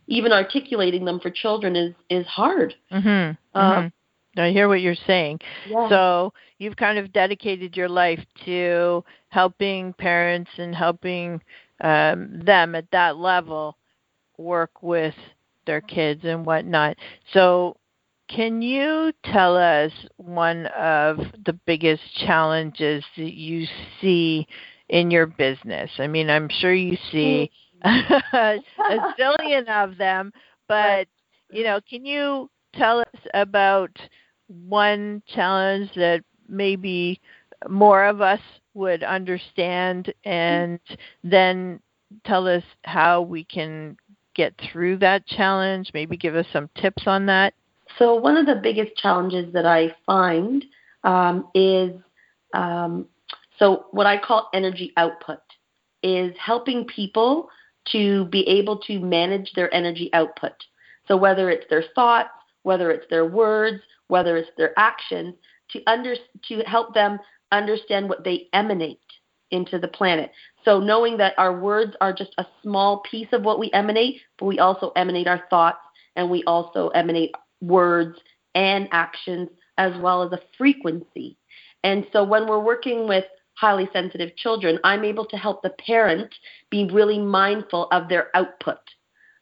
even 0.08 0.32
articulating 0.32 1.06
them 1.06 1.20
for 1.20 1.30
children 1.30 1.76
is 1.76 1.94
is 2.10 2.26
hard. 2.26 2.76
Mhm. 2.92 3.38
Um, 3.54 3.94
I 4.38 4.52
hear 4.52 4.68
what 4.68 4.82
you're 4.82 4.96
saying. 4.96 5.40
Yeah. 5.68 5.90
So 5.90 6.34
you've 6.60 6.76
kind 6.76 7.00
of 7.00 7.12
dedicated 7.12 7.76
your 7.76 7.90
life 7.90 8.24
to 8.46 9.04
helping 9.30 9.94
parents 9.94 10.52
and 10.58 10.76
helping 10.76 11.42
um, 11.82 12.42
them 12.46 12.76
at 12.76 12.90
that 12.92 13.18
level 13.18 13.78
work 14.38 14.84
with 14.84 15.16
their 15.66 15.82
kids 15.82 16.22
and 16.24 16.46
whatnot. 16.46 16.96
So 17.34 17.78
can 18.30 18.62
you 18.62 19.12
tell 19.26 19.58
us 19.58 19.92
one 20.18 20.68
of 20.68 21.18
the 21.46 21.54
biggest 21.66 22.04
challenges 22.26 23.04
that 23.18 23.34
you 23.34 23.66
see 24.00 24.48
in 24.90 25.10
your 25.10 25.26
business? 25.26 25.90
I 25.98 26.08
mean, 26.08 26.30
I'm 26.30 26.50
sure 26.60 26.74
you 26.74 26.98
see 27.12 27.50
a 27.84 28.60
zillion 29.20 29.68
of 29.70 29.98
them, 29.98 30.32
but 30.68 31.08
you 31.52 31.64
know, 31.64 31.80
can 31.90 32.06
you 32.06 32.50
tell 32.76 33.00
us 33.00 33.22
about 33.34 33.92
one 34.48 35.24
challenge 35.28 35.90
that 35.96 36.24
maybe 36.50 37.20
more 37.70 38.06
of 38.06 38.22
us 38.22 38.40
would 38.74 39.04
understand 39.04 40.14
and 40.24 40.80
then 41.24 41.80
tell 42.26 42.48
us 42.48 42.64
how 42.86 43.22
we 43.22 43.44
can 43.44 43.98
get 44.36 44.54
through 44.72 44.98
that 44.98 45.26
challenge 45.28 45.92
maybe 45.94 46.16
give 46.16 46.36
us 46.36 46.46
some 46.54 46.70
tips 46.82 47.04
on 47.06 47.26
that 47.26 47.54
so 47.98 48.16
one 48.16 48.38
of 48.38 48.46
the 48.46 48.60
biggest 48.62 48.96
challenges 48.96 49.52
that 49.54 49.66
i 49.66 49.94
find 50.06 50.64
um, 51.04 51.48
is 51.54 51.92
um, 52.54 53.06
so 53.58 53.86
what 53.92 54.06
i 54.06 54.18
call 54.18 54.50
energy 54.54 54.94
output 54.98 55.40
is 56.04 56.34
helping 56.40 56.86
people 56.86 57.50
to 57.92 58.26
be 58.26 58.48
able 58.48 58.78
to 58.78 59.00
manage 59.00 59.52
their 59.54 59.74
energy 59.74 60.10
output. 60.14 60.54
So 61.08 61.18
whether 61.18 61.50
it's 61.50 61.66
their 61.70 61.84
thoughts, 61.96 62.30
whether 62.64 62.92
it's 62.92 63.06
their 63.10 63.26
words, 63.26 63.82
whether 64.08 64.38
it's 64.38 64.50
their 64.58 64.78
actions, 64.78 65.36
to 65.72 65.82
under 65.88 66.16
to 66.48 66.60
help 66.66 66.94
them 66.94 67.20
understand 67.52 68.08
what 68.10 68.24
they 68.24 68.48
emanate 68.54 69.00
into 69.52 69.80
the 69.80 69.88
planet. 69.88 70.32
So 70.64 70.80
knowing 70.80 71.18
that 71.18 71.34
our 71.38 71.60
words 71.60 71.96
are 72.02 72.14
just 72.14 72.34
a 72.38 72.46
small 72.62 73.02
piece 73.10 73.28
of 73.32 73.44
what 73.44 73.60
we 73.60 73.72
emanate, 73.72 74.22
but 74.38 74.46
we 74.46 74.60
also 74.60 74.92
emanate 74.96 75.28
our 75.28 75.44
thoughts 75.50 75.80
and 76.16 76.30
we 76.30 76.44
also 76.44 76.90
emanate 76.90 77.34
words 77.62 78.18
and 78.56 78.88
actions 78.92 79.50
as 79.78 79.94
well 80.02 80.22
as 80.22 80.32
a 80.32 80.42
frequency. 80.58 81.38
And 81.84 82.06
so 82.12 82.24
when 82.24 82.48
we're 82.48 82.60
working 82.60 83.08
with 83.08 83.26
highly 83.56 83.90
sensitive 83.92 84.36
children, 84.36 84.80
I'm 84.84 85.04
able 85.04 85.26
to 85.26 85.38
help 85.38 85.62
the 85.62 85.72
parent 85.86 86.34
be 86.70 86.90
really 86.92 87.20
mindful 87.20 87.88
of 87.92 88.08
their 88.08 88.28
output, 88.36 88.80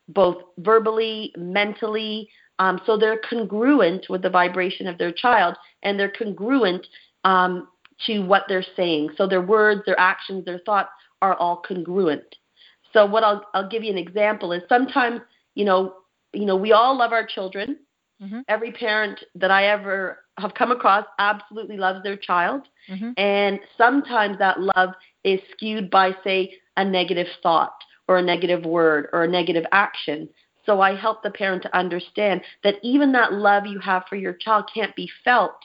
both 0.08 0.38
verbally, 0.60 1.34
mentally, 1.38 2.30
um, 2.60 2.82
so 2.86 2.98
they're 2.98 3.22
congruent 3.30 4.08
with 4.10 4.22
the 4.22 4.30
vibration 4.30 4.88
of 4.88 4.98
their 4.98 5.12
child 5.12 5.56
and 5.84 6.00
they're 6.00 6.12
congruent 6.12 6.86
um, 7.24 7.68
to 8.06 8.20
what 8.20 8.44
they're 8.48 8.66
saying. 8.76 9.10
So 9.18 9.28
their 9.28 9.42
words, 9.42 9.82
their 9.86 10.00
actions, 10.00 10.46
their 10.46 10.60
thoughts 10.60 10.90
are 11.22 11.36
all 11.36 11.64
congruent. 11.68 12.24
So 12.94 13.06
what 13.06 13.24
I'll 13.24 13.44
I'll 13.54 13.70
give 13.70 13.84
you 13.84 13.92
an 13.92 13.98
example 13.98 14.52
is 14.52 14.62
sometimes 14.70 15.22
you 15.56 15.66
know 15.66 15.96
you 16.34 16.46
know 16.46 16.56
we 16.56 16.72
all 16.72 16.98
love 16.98 17.12
our 17.12 17.26
children. 17.26 17.78
Mm-hmm. 18.22 18.40
Every 18.48 18.72
parent 18.72 19.20
that 19.36 19.52
I 19.52 19.68
ever 19.68 20.20
have 20.40 20.56
come 20.56 20.72
across 20.72 21.06
absolutely 21.20 21.78
loves 21.78 22.02
their 22.04 22.18
child, 22.18 22.64
mm-hmm. 22.90 23.12
and 23.18 23.60
sometimes 23.78 24.40
that 24.40 24.60
love 24.60 24.90
is 25.24 25.40
skewed 25.52 25.90
by 25.92 26.16
say 26.24 26.54
a 26.78 26.86
negative 26.86 27.28
thought 27.44 27.76
or 28.08 28.18
a 28.18 28.22
negative 28.22 28.66
word 28.66 29.10
or 29.14 29.26
a 29.26 29.28
negative 29.28 29.66
action. 29.72 30.30
So 30.68 30.82
I 30.82 30.96
help 30.96 31.24
the 31.24 31.32
parent 31.32 31.64
to 31.64 31.76
understand 31.76 32.42
that 32.64 32.76
even 32.84 33.12
that 33.14 33.34
love 33.34 33.66
you 33.66 33.80
have 33.80 34.04
for 34.08 34.18
your 34.18 34.34
child 34.34 34.70
can't 34.72 34.96
be 34.96 35.10
felt 35.24 35.56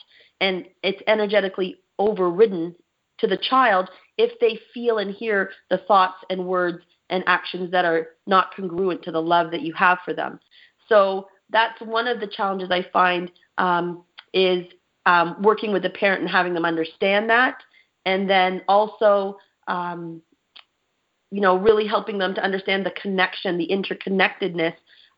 and 0.41 0.65
it's 0.81 1.01
energetically 1.07 1.77
overridden 1.99 2.73
to 3.19 3.27
the 3.27 3.37
child 3.37 3.89
if 4.17 4.39
they 4.39 4.59
feel 4.73 4.97
and 4.97 5.13
hear 5.13 5.51
the 5.69 5.77
thoughts 5.79 6.17
and 6.29 6.45
words 6.45 6.79
and 7.09 7.23
actions 7.27 7.69
that 7.71 7.85
are 7.85 8.07
not 8.27 8.55
congruent 8.55 9.03
to 9.03 9.11
the 9.11 9.21
love 9.21 9.51
that 9.51 9.61
you 9.61 9.73
have 9.73 9.99
for 10.05 10.13
them. 10.13 10.39
So 10.87 11.27
that's 11.49 11.79
one 11.81 12.07
of 12.07 12.19
the 12.19 12.27
challenges 12.27 12.69
I 12.71 12.85
find 12.91 13.29
um, 13.57 14.03
is 14.33 14.65
um, 15.05 15.35
working 15.41 15.73
with 15.73 15.83
the 15.83 15.89
parent 15.89 16.21
and 16.21 16.29
having 16.29 16.53
them 16.53 16.65
understand 16.65 17.29
that, 17.29 17.57
and 18.05 18.29
then 18.29 18.61
also, 18.67 19.37
um, 19.67 20.21
you 21.29 21.41
know, 21.41 21.57
really 21.57 21.87
helping 21.87 22.17
them 22.17 22.33
to 22.35 22.43
understand 22.43 22.85
the 22.85 22.91
connection, 22.91 23.57
the 23.57 23.67
interconnectedness 23.67 24.73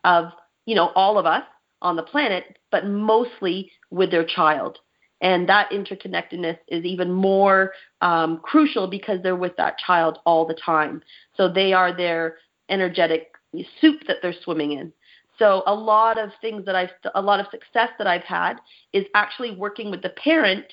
of 0.05 0.31
you 0.65 0.75
know 0.75 0.91
all 0.95 1.17
of 1.17 1.25
us 1.25 1.43
on 1.81 1.97
the 1.97 2.03
planet, 2.03 2.57
but 2.71 2.88
mostly 2.88 3.69
with 3.91 4.09
their 4.09 4.25
child 4.25 4.79
and 5.21 5.47
that 5.47 5.69
interconnectedness 5.71 6.57
is 6.67 6.83
even 6.83 7.12
more 7.12 7.74
um, 8.01 8.39
crucial 8.43 8.88
because 8.88 9.19
they're 9.24 9.35
with 9.35 9.55
that 9.57 9.77
child 9.77 10.19
all 10.25 10.45
the 10.45 10.53
time. 10.53 11.01
So 11.35 11.51
they 11.51 11.74
are 11.74 11.95
their 11.95 12.38
energetic 12.69 13.31
soup 13.79 14.01
that 14.07 14.17
they're 14.21 14.35
swimming 14.43 14.74
in. 14.74 14.91
So 15.39 15.63
a 15.65 15.74
lot 15.74 16.17
of 16.17 16.29
things 16.41 16.65
that 16.65 16.75
I've, 16.75 16.91
a 17.13 17.21
lot 17.21 17.39
of 17.39 17.47
success 17.51 17.89
that 17.97 18.07
I've 18.07 18.24
had 18.24 18.57
is 18.93 19.05
actually 19.15 19.55
working 19.55 19.91
with 19.91 20.01
the 20.01 20.09
parent 20.09 20.65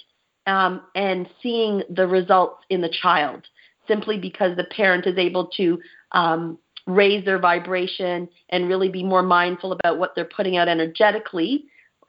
um, 0.47 0.83
and 0.95 1.29
seeing 1.43 1.83
the 1.91 2.07
results 2.07 2.65
in 2.69 2.81
the 2.81 2.93
child, 3.01 3.47
simply 3.89 4.19
because 4.19 4.57
the 4.57 4.65
parent 4.65 5.07
is 5.07 5.19
able 5.19 5.47
to 5.57 5.81
um, 6.13 6.59
raise 6.87 7.25
their 7.25 7.39
vibration 7.39 8.29
and 8.51 8.69
really 8.69 8.89
be 8.89 9.05
more 9.05 9.23
mindful 9.23 9.73
about 9.73 9.99
what 9.99 10.15
they're 10.15 10.25
putting 10.25 10.57
out 10.57 10.69
energetically, 10.69 11.65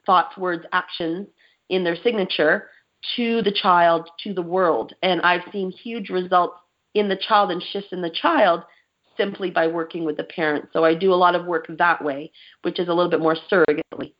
thoughts, 0.06 0.36
words, 0.36 0.64
actions, 0.72 1.28
in 1.70 1.84
their 1.84 1.96
signature 1.96 2.68
to 3.16 3.42
the 3.42 3.52
child, 3.52 4.08
to 4.22 4.34
the 4.34 4.42
world. 4.42 4.92
And 5.02 5.20
I've 5.22 5.42
seen 5.52 5.70
huge 5.70 6.10
results 6.10 6.58
in 6.94 7.08
the 7.08 7.16
child 7.16 7.50
and 7.50 7.62
shifts 7.62 7.92
in 7.92 8.02
the 8.02 8.10
child 8.10 8.62
simply 9.16 9.50
by 9.50 9.66
working 9.66 10.04
with 10.04 10.16
the 10.16 10.24
parents. 10.24 10.68
So 10.72 10.84
I 10.84 10.94
do 10.94 11.12
a 11.12 11.14
lot 11.14 11.34
of 11.34 11.46
work 11.46 11.66
that 11.68 12.02
way, 12.04 12.32
which 12.62 12.78
is 12.78 12.88
a 12.88 12.92
little 12.92 13.10
bit 13.10 13.20
more 13.20 13.36
surrogately. 13.50 14.12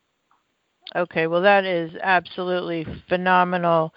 Okay, 0.95 1.27
well, 1.27 1.43
that 1.43 1.65
is 1.65 1.91
absolutely 2.03 2.87
phenomenal 3.09 3.93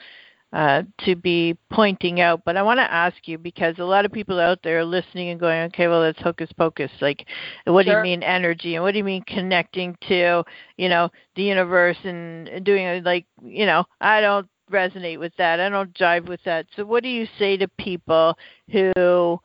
uh, 0.53 0.83
to 1.05 1.15
be 1.15 1.57
pointing 1.71 2.21
out. 2.21 2.41
But 2.45 2.57
I 2.57 2.63
want 2.63 2.79
to 2.79 2.91
ask 2.91 3.15
you 3.25 3.37
because 3.37 3.75
a 3.79 3.83
lot 3.83 4.05
of 4.05 4.11
people 4.11 4.39
out 4.39 4.59
there 4.63 4.79
are 4.79 4.85
listening 4.85 5.29
and 5.29 5.39
going, 5.39 5.61
okay, 5.63 5.87
well, 5.87 6.01
that's 6.01 6.21
hocus 6.21 6.49
pocus. 6.57 6.91
Like, 7.01 7.25
what 7.65 7.85
sure. 7.85 7.93
do 7.93 7.97
you 7.97 8.03
mean 8.03 8.23
energy? 8.23 8.75
And 8.75 8.83
what 8.83 8.91
do 8.91 8.97
you 8.97 9.03
mean 9.03 9.23
connecting 9.27 9.97
to, 10.07 10.43
you 10.77 10.89
know, 10.89 11.09
the 11.35 11.43
universe 11.43 11.97
and 12.03 12.63
doing 12.63 13.03
like, 13.03 13.25
you 13.43 13.65
know, 13.65 13.83
I 13.99 14.21
don't 14.21 14.47
resonate 14.71 15.19
with 15.19 15.33
that. 15.37 15.59
I 15.59 15.69
don't 15.69 15.93
jive 15.93 16.27
with 16.27 16.41
that. 16.45 16.65
So, 16.75 16.85
what 16.85 17.03
do 17.03 17.09
you 17.09 17.27
say 17.37 17.57
to 17.57 17.67
people 17.67 18.37
who 18.71 19.39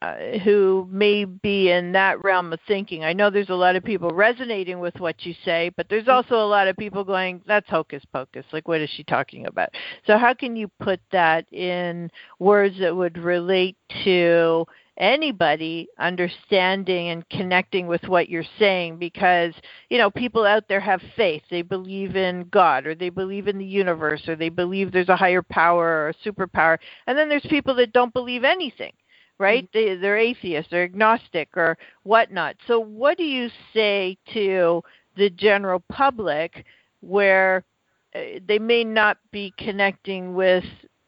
uh, 0.00 0.38
who 0.44 0.86
may 0.90 1.24
be 1.24 1.70
in 1.70 1.92
that 1.92 2.22
realm 2.22 2.52
of 2.52 2.60
thinking. 2.68 3.04
I 3.04 3.12
know 3.12 3.30
there's 3.30 3.48
a 3.48 3.54
lot 3.54 3.74
of 3.74 3.82
people 3.82 4.10
resonating 4.10 4.78
with 4.78 4.94
what 5.00 5.26
you 5.26 5.34
say, 5.44 5.72
but 5.76 5.88
there's 5.88 6.06
also 6.06 6.36
a 6.36 6.46
lot 6.46 6.68
of 6.68 6.76
people 6.76 7.02
going, 7.02 7.42
that's 7.46 7.68
hocus 7.68 8.04
pocus. 8.12 8.44
Like, 8.52 8.68
what 8.68 8.80
is 8.80 8.90
she 8.90 9.02
talking 9.02 9.46
about? 9.46 9.70
So, 10.06 10.16
how 10.16 10.34
can 10.34 10.54
you 10.54 10.68
put 10.80 11.00
that 11.10 11.52
in 11.52 12.10
words 12.38 12.78
that 12.78 12.94
would 12.94 13.18
relate 13.18 13.76
to 14.04 14.66
anybody 14.98 15.88
understanding 15.98 17.08
and 17.08 17.28
connecting 17.28 17.86
with 17.86 18.02
what 18.08 18.28
you're 18.28 18.42
saying 18.58 18.98
because 18.98 19.54
you 19.90 19.96
know 19.96 20.10
people 20.10 20.44
out 20.44 20.64
there 20.68 20.80
have 20.80 21.00
faith 21.14 21.40
they 21.50 21.62
believe 21.62 22.16
in 22.16 22.44
god 22.50 22.84
or 22.84 22.96
they 22.96 23.08
believe 23.08 23.46
in 23.46 23.58
the 23.58 23.64
universe 23.64 24.20
or 24.26 24.34
they 24.34 24.48
believe 24.48 24.90
there's 24.90 25.08
a 25.08 25.14
higher 25.14 25.40
power 25.40 25.86
or 25.86 26.08
a 26.08 26.28
superpower 26.28 26.76
and 27.06 27.16
then 27.16 27.28
there's 27.28 27.46
people 27.48 27.76
that 27.76 27.92
don't 27.92 28.12
believe 28.12 28.42
anything 28.42 28.90
right? 29.38 29.70
Mm-hmm. 29.72 29.94
They, 29.94 29.96
they're 29.96 30.18
atheists, 30.18 30.70
they're 30.70 30.84
agnostic, 30.84 31.48
or 31.56 31.76
whatnot. 32.02 32.56
So, 32.66 32.80
what 32.80 33.18
do 33.18 33.24
you 33.24 33.48
say 33.72 34.16
to 34.32 34.82
the 35.16 35.30
general 35.30 35.82
public 35.90 36.64
where 37.00 37.64
uh, 38.14 38.40
they 38.46 38.58
may 38.58 38.84
not 38.84 39.18
be 39.30 39.52
connecting 39.58 40.34
with 40.34 40.64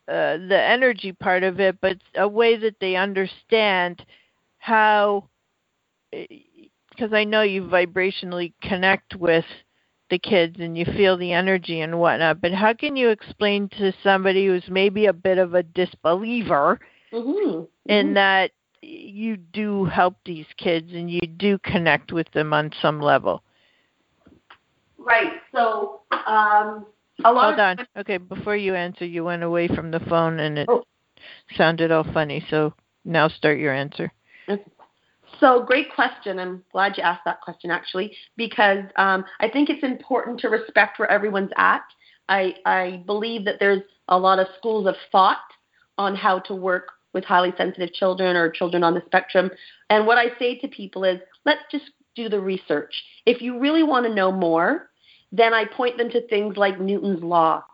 uh, 0.09 0.37
the 0.49 0.61
energy 0.61 1.13
part 1.13 1.43
of 1.43 1.61
it, 1.61 1.81
but 1.81 1.99
a 2.17 2.27
way 2.27 2.57
that 2.57 2.77
they 2.81 2.97
understand 2.97 4.05
how? 4.59 5.29
Because 6.11 7.13
uh, 7.13 7.17
I 7.17 7.25
know 7.25 7.43
you 7.43 7.63
vibrationally 7.63 8.53
connect 8.63 9.15
with 9.17 9.45
the 10.11 10.19
kids 10.19 10.57
and 10.59 10.77
you 10.77 10.85
feel 10.85 11.17
the 11.17 11.33
energy 11.33 11.81
and 11.81 11.99
whatnot, 11.99 12.41
but 12.41 12.53
how 12.53 12.75
can 12.75 12.97
you 12.97 13.11
explain 13.11 13.69
to 13.79 13.93
somebody 14.03 14.47
who's 14.47 14.65
maybe 14.69 15.07
a 15.07 15.13
bit 15.13 15.39
of 15.39 15.55
a 15.55 15.63
disbeliever? 15.63 16.81
Mm-hmm. 17.13 17.65
in 17.87 18.07
mm-hmm. 18.07 18.15
that 18.15 18.53
you 18.83 19.37
do 19.37 19.85
help 19.85 20.17
these 20.25 20.47
kids 20.57 20.93
and 20.93 21.11
you 21.11 21.21
do 21.21 21.59
connect 21.59 22.13
with 22.13 22.31
them 22.33 22.53
on 22.53 22.71
some 22.81 23.01
level. 23.01 23.43
Right. 24.99 25.33
So, 25.53 26.01
um, 26.13 26.87
a 27.25 27.33
lot. 27.33 27.59
Hold 27.59 27.61
on. 27.61 27.87
Okay, 27.99 28.17
before 28.17 28.57
you 28.57 28.75
answer, 28.75 29.05
you 29.05 29.25
went 29.25 29.43
away 29.43 29.69
from 29.69 29.91
the 29.91 30.01
phone 30.01 30.41
and 30.41 30.59
it 30.59 30.69
oh. 30.71 30.85
sounded 31.57 31.91
all 31.91 32.05
funny. 32.13 32.45
So 32.51 32.75
now 33.05 33.29
start 33.29 33.59
your 33.59 33.75
answer. 33.75 34.13
So, 35.39 35.63
great 35.63 35.93
question. 35.95 36.39
I'm 36.39 36.63
glad 36.73 36.97
you 36.97 37.03
asked 37.03 37.23
that 37.25 37.41
question 37.41 37.71
actually, 37.71 38.15
because 38.37 38.85
um, 38.97 39.25
I 39.41 39.49
think 39.49 39.71
it's 39.71 39.83
important 39.83 40.41
to 40.41 40.49
respect 40.49 40.99
where 40.99 41.11
everyone's 41.11 41.53
at. 41.57 41.83
I, 42.29 42.55
I 42.67 43.03
believe 43.07 43.45
that 43.45 43.57
there's 43.59 43.83
a 44.09 44.19
lot 44.19 44.39
of 44.39 44.47
schools 44.59 44.87
of 44.87 44.95
thought 45.11 45.39
on 45.99 46.15
how 46.15 46.41
to 46.41 46.55
work 46.55 46.89
with 47.13 47.25
highly 47.25 47.53
sensitive 47.57 47.93
children 47.93 48.37
or 48.37 48.51
children 48.51 48.85
on 48.85 48.95
the 48.95 49.03
spectrum. 49.07 49.51
And 49.89 50.07
what 50.07 50.19
I 50.19 50.39
say 50.39 50.59
to 50.59 50.69
people 50.69 51.05
is 51.05 51.21
let's 51.45 51.63
just 51.71 51.91
do 52.15 52.29
the 52.29 52.41
research. 52.41 52.95
If 53.27 53.41
you 53.41 53.59
really 53.59 53.83
want 53.83 54.07
to 54.07 54.15
know 54.15 54.33
more, 54.33 54.91
then 55.33 55.55
I 55.55 55.65
point 55.65 55.97
them 55.97 56.11
to 56.11 56.27
things 56.29 56.57
like 56.57 56.81
Newton's 56.81 57.23
law. 57.23 57.65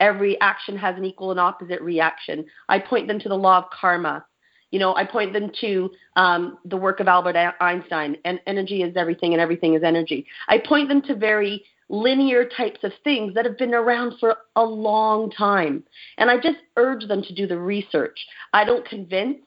Every 0.00 0.40
action 0.40 0.76
has 0.76 0.96
an 0.96 1.04
equal 1.04 1.30
and 1.30 1.38
opposite 1.38 1.80
reaction. 1.82 2.46
I 2.68 2.78
point 2.78 3.06
them 3.06 3.20
to 3.20 3.28
the 3.28 3.36
law 3.36 3.58
of 3.58 3.64
karma. 3.70 4.24
You 4.70 4.78
know, 4.78 4.94
I 4.94 5.04
point 5.04 5.32
them 5.32 5.50
to 5.60 5.90
um, 6.16 6.58
the 6.64 6.76
work 6.76 7.00
of 7.00 7.08
Albert 7.08 7.36
Einstein, 7.60 8.16
and 8.24 8.40
energy 8.46 8.82
is 8.82 8.96
everything, 8.96 9.32
and 9.32 9.40
everything 9.40 9.74
is 9.74 9.82
energy. 9.82 10.26
I 10.48 10.58
point 10.58 10.88
them 10.88 11.02
to 11.02 11.14
very 11.16 11.64
linear 11.90 12.48
types 12.56 12.78
of 12.84 12.92
things 13.02 13.34
that 13.34 13.44
have 13.44 13.58
been 13.58 13.74
around 13.74 14.14
for 14.20 14.36
a 14.56 14.62
long 14.62 15.30
time. 15.30 15.82
And 16.16 16.30
I 16.30 16.36
just 16.36 16.58
urge 16.76 17.06
them 17.06 17.20
to 17.22 17.34
do 17.34 17.46
the 17.46 17.58
research. 17.58 18.18
I 18.52 18.64
don't 18.64 18.88
convince. 18.88 19.38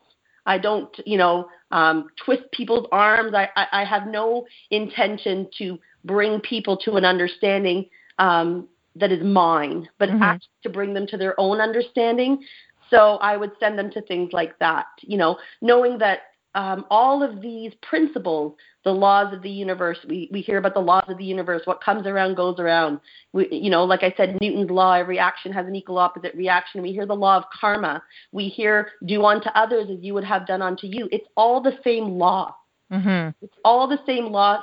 I 0.45 0.57
don't, 0.57 0.93
you 1.05 1.17
know, 1.17 1.47
um, 1.71 2.09
twist 2.23 2.43
people's 2.51 2.85
arms. 2.91 3.33
I, 3.33 3.49
I, 3.55 3.67
I 3.71 3.85
have 3.85 4.07
no 4.07 4.45
intention 4.71 5.47
to 5.57 5.79
bring 6.03 6.41
people 6.41 6.75
to 6.77 6.95
an 6.95 7.05
understanding 7.05 7.85
um, 8.19 8.67
that 8.97 9.11
is 9.11 9.23
mine, 9.23 9.87
but 9.97 10.09
mm-hmm. 10.09 10.21
actually 10.21 10.49
to 10.63 10.69
bring 10.69 10.93
them 10.93 11.07
to 11.07 11.17
their 11.17 11.39
own 11.39 11.61
understanding. 11.61 12.43
So 12.89 13.17
I 13.21 13.37
would 13.37 13.51
send 13.59 13.79
them 13.79 13.89
to 13.91 14.01
things 14.01 14.33
like 14.33 14.59
that, 14.59 14.85
you 15.01 15.17
know, 15.17 15.37
knowing 15.61 15.97
that 15.99 16.19
um, 16.55 16.85
all 16.89 17.23
of 17.23 17.41
these 17.41 17.71
principles, 17.81 18.55
the 18.83 18.91
laws 18.91 19.33
of 19.33 19.41
the 19.41 19.49
universe. 19.49 19.97
We 20.07 20.29
we 20.31 20.41
hear 20.41 20.57
about 20.57 20.75
the 20.75 20.81
laws 20.81 21.05
of 21.07 21.17
the 21.17 21.23
universe. 21.23 21.61
What 21.65 21.83
comes 21.83 22.05
around 22.05 22.35
goes 22.35 22.59
around. 22.59 22.99
We, 23.31 23.47
you 23.51 23.69
know, 23.69 23.83
like 23.83 24.03
I 24.03 24.13
said, 24.15 24.37
Newton's 24.39 24.69
law: 24.69 24.93
every 24.93 25.17
action 25.17 25.51
has 25.51 25.65
an 25.65 25.75
equal 25.75 25.97
opposite 25.97 26.35
reaction. 26.35 26.81
We 26.81 26.91
hear 26.91 27.05
the 27.07 27.15
law 27.15 27.37
of 27.37 27.45
karma. 27.59 28.03
We 28.31 28.49
hear 28.49 28.89
do 29.05 29.25
unto 29.25 29.49
others 29.49 29.89
as 29.89 29.97
you 30.01 30.13
would 30.13 30.23
have 30.23 30.45
done 30.45 30.61
unto 30.61 30.85
you. 30.85 31.09
It's 31.11 31.27
all 31.35 31.61
the 31.61 31.77
same 31.83 32.17
law. 32.19 32.55
Mm-hmm. 32.91 33.29
It's 33.43 33.57
all 33.65 33.87
the 33.87 33.99
same 34.05 34.25
law, 34.25 34.61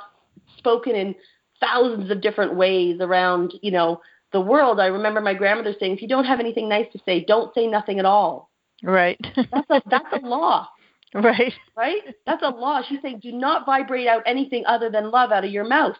spoken 0.57 0.95
in 0.95 1.13
thousands 1.59 2.09
of 2.09 2.21
different 2.21 2.55
ways 2.55 2.97
around. 3.01 3.53
You 3.61 3.71
know, 3.71 4.01
the 4.31 4.41
world. 4.41 4.79
I 4.79 4.85
remember 4.85 5.19
my 5.19 5.33
grandmother 5.33 5.75
saying, 5.77 5.93
if 5.93 6.01
you 6.01 6.07
don't 6.07 6.25
have 6.25 6.39
anything 6.39 6.69
nice 6.69 6.87
to 6.93 6.99
say, 7.05 7.25
don't 7.25 7.53
say 7.53 7.67
nothing 7.67 7.99
at 7.99 8.05
all. 8.05 8.49
Right. 8.81 9.19
that's 9.35 9.69
a 9.69 9.81
that's 9.89 10.23
a 10.23 10.25
law. 10.25 10.69
Right. 11.15 11.53
Right? 11.75 12.01
That's 12.25 12.41
a 12.41 12.49
law. 12.49 12.81
She's 12.87 13.01
saying 13.01 13.19
do 13.21 13.33
not 13.33 13.65
vibrate 13.65 14.07
out 14.07 14.23
anything 14.25 14.63
other 14.65 14.89
than 14.89 15.11
love 15.11 15.31
out 15.31 15.43
of 15.43 15.51
your 15.51 15.67
mouth. 15.67 15.97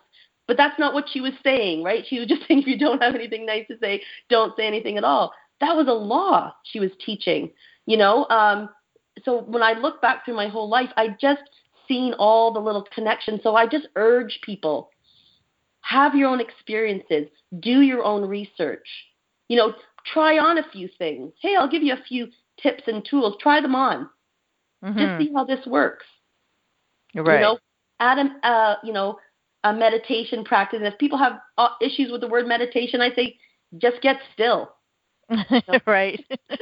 But 0.48 0.58
that's 0.58 0.80
not 0.80 0.94
what 0.94 1.06
she 1.12 1.22
was 1.22 1.34
saying, 1.44 1.84
right? 1.84 2.06
She 2.08 2.20
was 2.20 2.28
just 2.30 2.42
saying 2.48 2.62
if 2.62 2.68
you 2.68 2.78
don't 2.78 3.02
have 3.02 3.16
anything 3.16 3.46
nice 3.46 3.68
to 3.68 3.78
say, 3.80 4.02
don't 4.30 4.56
say 4.56 4.66
anything 4.68 4.98
at 4.98 5.04
all. 5.04 5.34
That 5.60 5.76
was 5.76 5.88
a 5.88 5.94
law 5.94 6.54
she 6.64 6.80
was 6.80 6.92
teaching, 7.06 7.52
you 7.86 7.98
know? 7.98 8.26
Um 8.30 8.70
so 9.26 9.42
when 9.42 9.62
I 9.62 9.74
look 9.74 10.02
back 10.02 10.24
through 10.24 10.36
my 10.36 10.48
whole 10.48 10.70
life, 10.70 10.90
I 10.96 11.10
just 11.20 11.42
seen 11.88 12.14
all 12.14 12.54
the 12.54 12.62
little 12.62 12.88
connections. 12.96 13.42
So 13.44 13.56
I 13.56 13.68
just 13.68 13.88
urge 13.98 14.40
people 14.44 14.92
have 15.82 16.16
your 16.16 16.30
own 16.30 16.40
experiences, 16.40 17.28
do 17.60 17.82
your 17.82 18.04
own 18.06 18.24
research. 18.28 18.88
You 19.50 19.58
know, 19.58 19.74
try 20.14 20.38
on 20.38 20.58
a 20.58 20.70
few 20.72 20.88
things. 20.98 21.34
Hey, 21.42 21.56
I'll 21.58 21.70
give 21.70 21.84
you 21.84 21.94
a 21.94 22.04
few 22.08 22.28
tips 22.62 22.84
and 22.88 23.04
tools. 23.04 23.36
Try 23.42 23.60
them 23.60 23.76
on 23.76 24.08
mm-hmm. 24.84 25.00
just 25.00 25.22
see 25.22 25.34
how 25.34 25.44
this 25.44 25.66
works. 25.66 26.06
Right. 27.16 27.36
You 27.36 27.42
know, 27.42 27.60
add 28.00 28.18
a 28.18 28.48
uh, 28.48 28.76
you 28.84 28.94
know 28.94 29.18
a 29.64 29.74
meditation 29.74 30.44
practice. 30.44 30.78
And 30.78 30.88
if 30.88 30.98
people 31.00 31.18
have 31.18 31.40
uh, 31.58 31.70
issues 31.82 32.12
with 32.12 32.22
the 32.22 32.28
word 32.28 32.48
meditation, 32.48 33.02
I 33.02 33.14
say 33.14 33.38
just 33.78 34.02
get 34.02 34.18
still. 34.34 34.74
You 35.50 35.62
know? 35.70 35.80
right. 35.88 36.20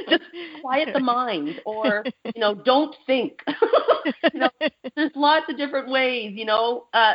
just 0.08 0.22
quiet 0.60 0.90
the 0.92 1.00
mind, 1.00 1.60
or 1.66 2.04
you 2.24 2.40
know, 2.40 2.54
don't 2.54 2.94
think. 3.04 3.40
you 4.32 4.40
know, 4.40 4.50
there's 4.94 5.10
lots 5.16 5.46
of 5.48 5.56
different 5.56 5.88
ways. 5.88 6.34
You 6.36 6.44
know, 6.44 6.86
uh, 6.94 7.14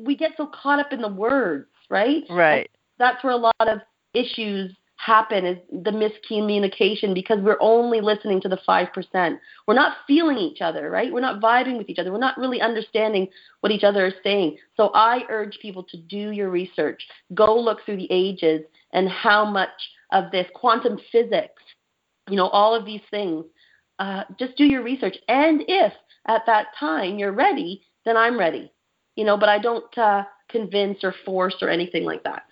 we 0.00 0.16
get 0.16 0.32
so 0.36 0.46
caught 0.46 0.80
up 0.80 0.92
in 0.92 1.00
the 1.00 1.08
words, 1.08 1.68
right? 1.90 2.24
Right. 2.28 2.58
And 2.58 2.68
that's 2.98 3.22
where 3.22 3.34
a 3.34 3.36
lot 3.36 3.54
of 3.60 3.78
issues 4.14 4.74
happen 4.96 5.44
is 5.44 5.58
the 5.70 5.90
miscommunication 5.90 7.14
because 7.14 7.38
we're 7.40 7.58
only 7.60 8.00
listening 8.00 8.40
to 8.40 8.48
the 8.48 8.58
5%. 8.66 9.38
We're 9.66 9.74
not 9.74 9.98
feeling 10.06 10.38
each 10.38 10.60
other, 10.60 10.90
right? 10.90 11.12
We're 11.12 11.20
not 11.20 11.40
vibing 11.40 11.78
with 11.78 11.88
each 11.88 11.98
other. 11.98 12.10
We're 12.10 12.18
not 12.18 12.38
really 12.38 12.60
understanding 12.60 13.28
what 13.60 13.72
each 13.72 13.84
other 13.84 14.06
is 14.06 14.14
saying. 14.24 14.56
So 14.76 14.90
I 14.94 15.20
urge 15.28 15.58
people 15.60 15.82
to 15.84 15.96
do 15.96 16.30
your 16.30 16.50
research. 16.50 17.02
Go 17.34 17.58
look 17.58 17.84
through 17.84 17.98
the 17.98 18.08
ages 18.10 18.62
and 18.92 19.08
how 19.08 19.44
much 19.44 19.68
of 20.12 20.30
this 20.30 20.46
quantum 20.54 20.98
physics, 21.12 21.62
you 22.28 22.36
know, 22.36 22.48
all 22.48 22.74
of 22.74 22.86
these 22.86 23.02
things. 23.10 23.44
Uh, 23.98 24.24
just 24.38 24.56
do 24.56 24.64
your 24.64 24.82
research. 24.82 25.16
And 25.28 25.62
if 25.68 25.92
at 26.26 26.42
that 26.46 26.68
time 26.78 27.18
you're 27.18 27.32
ready, 27.32 27.82
then 28.04 28.16
I'm 28.16 28.38
ready. 28.38 28.72
You 29.14 29.24
know, 29.24 29.36
but 29.36 29.48
I 29.48 29.58
don't 29.58 29.96
uh, 29.98 30.24
convince 30.50 31.02
or 31.02 31.14
force 31.24 31.56
or 31.60 31.68
anything 31.68 32.04
like 32.04 32.22
that. 32.24 32.44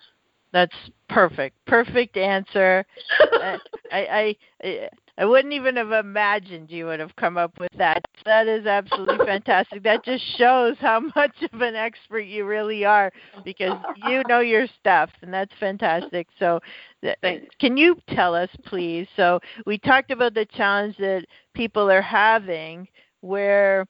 That's 0.55 0.75
perfect. 1.09 1.57
Perfect 1.67 2.15
answer. 2.15 2.85
I, 3.41 3.59
I 3.91 4.35
I 4.63 4.89
I 5.17 5.25
wouldn't 5.25 5.53
even 5.53 5.75
have 5.75 5.91
imagined 5.91 6.71
you 6.71 6.85
would 6.85 7.01
have 7.01 7.13
come 7.17 7.37
up 7.37 7.59
with 7.59 7.73
that. 7.77 8.01
That 8.23 8.47
is 8.47 8.65
absolutely 8.65 9.17
fantastic. 9.25 9.83
That 9.83 10.05
just 10.05 10.23
shows 10.37 10.77
how 10.79 11.01
much 11.13 11.35
of 11.51 11.59
an 11.59 11.75
expert 11.75 12.21
you 12.21 12.45
really 12.45 12.85
are 12.85 13.11
because 13.43 13.73
you 13.97 14.23
know 14.29 14.39
your 14.39 14.65
stuff 14.79 15.09
and 15.21 15.33
that's 15.33 15.51
fantastic. 15.59 16.27
So 16.39 16.61
uh, 17.05 17.11
Thanks. 17.21 17.53
can 17.59 17.75
you 17.75 17.97
tell 18.11 18.33
us 18.33 18.49
please? 18.65 19.07
So 19.17 19.41
we 19.65 19.77
talked 19.77 20.11
about 20.11 20.35
the 20.35 20.45
challenge 20.45 20.95
that 20.99 21.25
people 21.53 21.91
are 21.91 22.01
having 22.01 22.87
where 23.19 23.85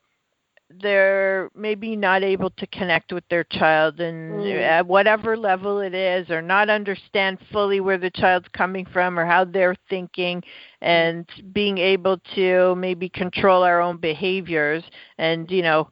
they're 0.81 1.49
maybe 1.55 1.95
not 1.95 2.23
able 2.23 2.49
to 2.49 2.65
connect 2.67 3.13
with 3.13 3.23
their 3.29 3.43
child 3.43 3.99
and 3.99 4.31
mm. 4.39 4.61
at 4.61 4.85
whatever 4.85 5.37
level 5.37 5.79
it 5.79 5.93
is 5.93 6.29
or 6.29 6.41
not 6.41 6.69
understand 6.69 7.37
fully 7.51 7.79
where 7.79 7.99
the 7.99 8.09
child's 8.09 8.47
coming 8.53 8.85
from 8.91 9.19
or 9.19 9.25
how 9.25 9.45
they're 9.45 9.75
thinking 9.89 10.41
and 10.81 11.27
being 11.53 11.77
able 11.77 12.17
to 12.33 12.75
maybe 12.75 13.07
control 13.09 13.63
our 13.63 13.79
own 13.79 13.97
behaviors 13.97 14.83
and 15.19 15.49
you 15.51 15.61
know 15.61 15.87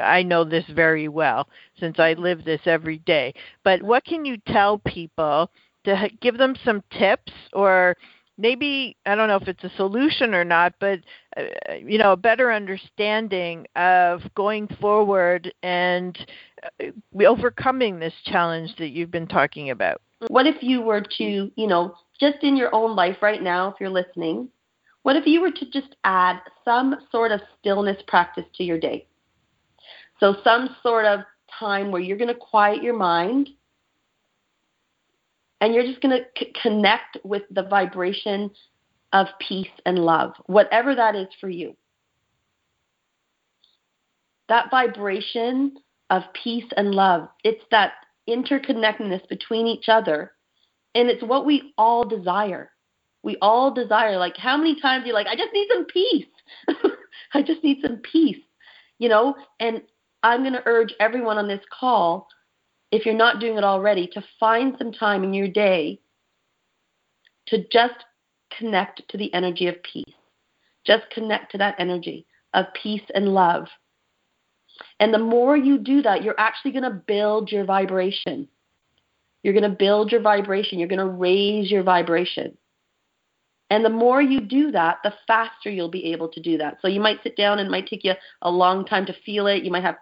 I 0.00 0.22
know 0.22 0.44
this 0.44 0.64
very 0.70 1.08
well 1.08 1.48
since 1.78 1.98
I 1.98 2.14
live 2.14 2.44
this 2.44 2.62
every 2.64 2.98
day. 2.98 3.34
But 3.62 3.82
what 3.82 4.04
can 4.04 4.24
you 4.24 4.38
tell 4.48 4.78
people 4.78 5.50
to 5.84 6.08
give 6.20 6.38
them 6.38 6.54
some 6.64 6.82
tips 6.98 7.32
or 7.52 7.96
maybe 8.42 8.96
I 9.06 9.14
don't 9.14 9.28
know 9.28 9.36
if 9.36 9.48
it's 9.48 9.64
a 9.64 9.70
solution 9.76 10.34
or 10.34 10.44
not, 10.44 10.74
but 10.80 10.98
uh, 11.36 11.74
you 11.86 11.96
know, 11.96 12.12
a 12.12 12.16
better 12.16 12.52
understanding 12.52 13.66
of 13.76 14.20
going 14.34 14.68
forward 14.80 15.54
and 15.62 16.18
uh, 16.80 17.24
overcoming 17.24 17.98
this 17.98 18.12
challenge 18.26 18.74
that 18.78 18.88
you've 18.88 19.12
been 19.12 19.28
talking 19.28 19.70
about. 19.70 20.02
What 20.28 20.46
if 20.46 20.56
you 20.60 20.82
were 20.82 21.00
to, 21.18 21.50
you 21.54 21.66
know, 21.66 21.94
just 22.20 22.38
in 22.42 22.56
your 22.56 22.74
own 22.74 22.94
life 22.94 23.16
right 23.22 23.42
now, 23.42 23.68
if 23.68 23.76
you're 23.80 23.90
listening, 23.90 24.48
what 25.02 25.16
if 25.16 25.26
you 25.26 25.40
were 25.40 25.50
to 25.50 25.70
just 25.70 25.96
add 26.04 26.40
some 26.64 26.96
sort 27.10 27.32
of 27.32 27.40
stillness 27.58 27.96
practice 28.06 28.44
to 28.56 28.64
your 28.64 28.78
day? 28.78 29.06
So, 30.20 30.36
some 30.44 30.76
sort 30.82 31.06
of 31.06 31.20
time 31.58 31.90
where 31.90 32.00
you're 32.00 32.18
going 32.18 32.28
to 32.28 32.34
quiet 32.34 32.82
your 32.82 32.96
mind 32.96 33.48
and 35.62 35.72
you're 35.72 35.86
just 35.86 36.02
going 36.02 36.18
to 36.18 36.24
c- 36.36 36.52
connect 36.60 37.18
with 37.22 37.44
the 37.52 37.62
vibration 37.62 38.50
of 39.12 39.28
peace 39.38 39.70
and 39.86 40.00
love, 40.00 40.32
whatever 40.46 40.94
that 40.94 41.14
is 41.14 41.28
for 41.40 41.48
you. 41.48 41.76
That 44.48 44.72
vibration 44.72 45.76
of 46.10 46.24
peace 46.34 46.68
and 46.76 46.92
love, 46.92 47.28
it's 47.44 47.62
that 47.70 47.92
interconnectedness 48.28 49.26
between 49.28 49.68
each 49.68 49.88
other, 49.88 50.32
and 50.96 51.08
it's 51.08 51.22
what 51.22 51.46
we 51.46 51.72
all 51.78 52.04
desire. 52.04 52.72
We 53.22 53.36
all 53.40 53.72
desire, 53.72 54.18
like, 54.18 54.36
how 54.36 54.56
many 54.56 54.80
times 54.80 55.04
you're 55.06 55.14
like, 55.14 55.28
I 55.28 55.36
just 55.36 55.52
need 55.54 55.68
some 55.72 55.84
peace. 55.84 56.26
I 57.34 57.42
just 57.42 57.62
need 57.62 57.78
some 57.82 57.98
peace, 57.98 58.42
you 58.98 59.08
know? 59.08 59.36
And 59.60 59.80
I'm 60.24 60.40
going 60.40 60.54
to 60.54 60.62
urge 60.66 60.92
everyone 60.98 61.38
on 61.38 61.46
this 61.46 61.64
call 61.70 62.26
if 62.92 63.06
you're 63.06 63.14
not 63.14 63.40
doing 63.40 63.56
it 63.56 63.64
already, 63.64 64.06
to 64.08 64.22
find 64.38 64.76
some 64.78 64.92
time 64.92 65.24
in 65.24 65.32
your 65.32 65.48
day 65.48 65.98
to 67.46 67.66
just 67.72 67.94
connect 68.56 69.02
to 69.08 69.16
the 69.16 69.32
energy 69.34 69.66
of 69.66 69.82
peace. 69.82 70.04
Just 70.86 71.08
connect 71.10 71.52
to 71.52 71.58
that 71.58 71.74
energy 71.78 72.26
of 72.54 72.66
peace 72.80 73.02
and 73.14 73.28
love. 73.28 73.66
And 75.00 75.12
the 75.12 75.18
more 75.18 75.56
you 75.56 75.78
do 75.78 76.02
that, 76.02 76.22
you're 76.22 76.38
actually 76.38 76.72
going 76.72 76.84
to 76.84 76.90
build 76.90 77.50
your 77.50 77.64
vibration. 77.64 78.46
You're 79.42 79.54
going 79.54 79.70
to 79.70 79.76
build 79.76 80.12
your 80.12 80.20
vibration. 80.20 80.78
You're 80.78 80.88
going 80.88 80.98
to 80.98 81.06
raise 81.06 81.70
your 81.70 81.82
vibration. 81.82 82.56
And 83.70 83.82
the 83.82 83.90
more 83.90 84.20
you 84.20 84.40
do 84.40 84.70
that, 84.72 84.98
the 85.02 85.14
faster 85.26 85.70
you'll 85.70 85.88
be 85.88 86.12
able 86.12 86.28
to 86.28 86.40
do 86.40 86.58
that. 86.58 86.78
So 86.82 86.88
you 86.88 87.00
might 87.00 87.22
sit 87.22 87.36
down 87.36 87.58
and 87.58 87.68
it 87.68 87.70
might 87.70 87.86
take 87.86 88.04
you 88.04 88.12
a 88.42 88.50
long 88.50 88.84
time 88.84 89.06
to 89.06 89.14
feel 89.24 89.46
it. 89.46 89.64
You 89.64 89.70
might 89.70 89.82
have 89.82 89.96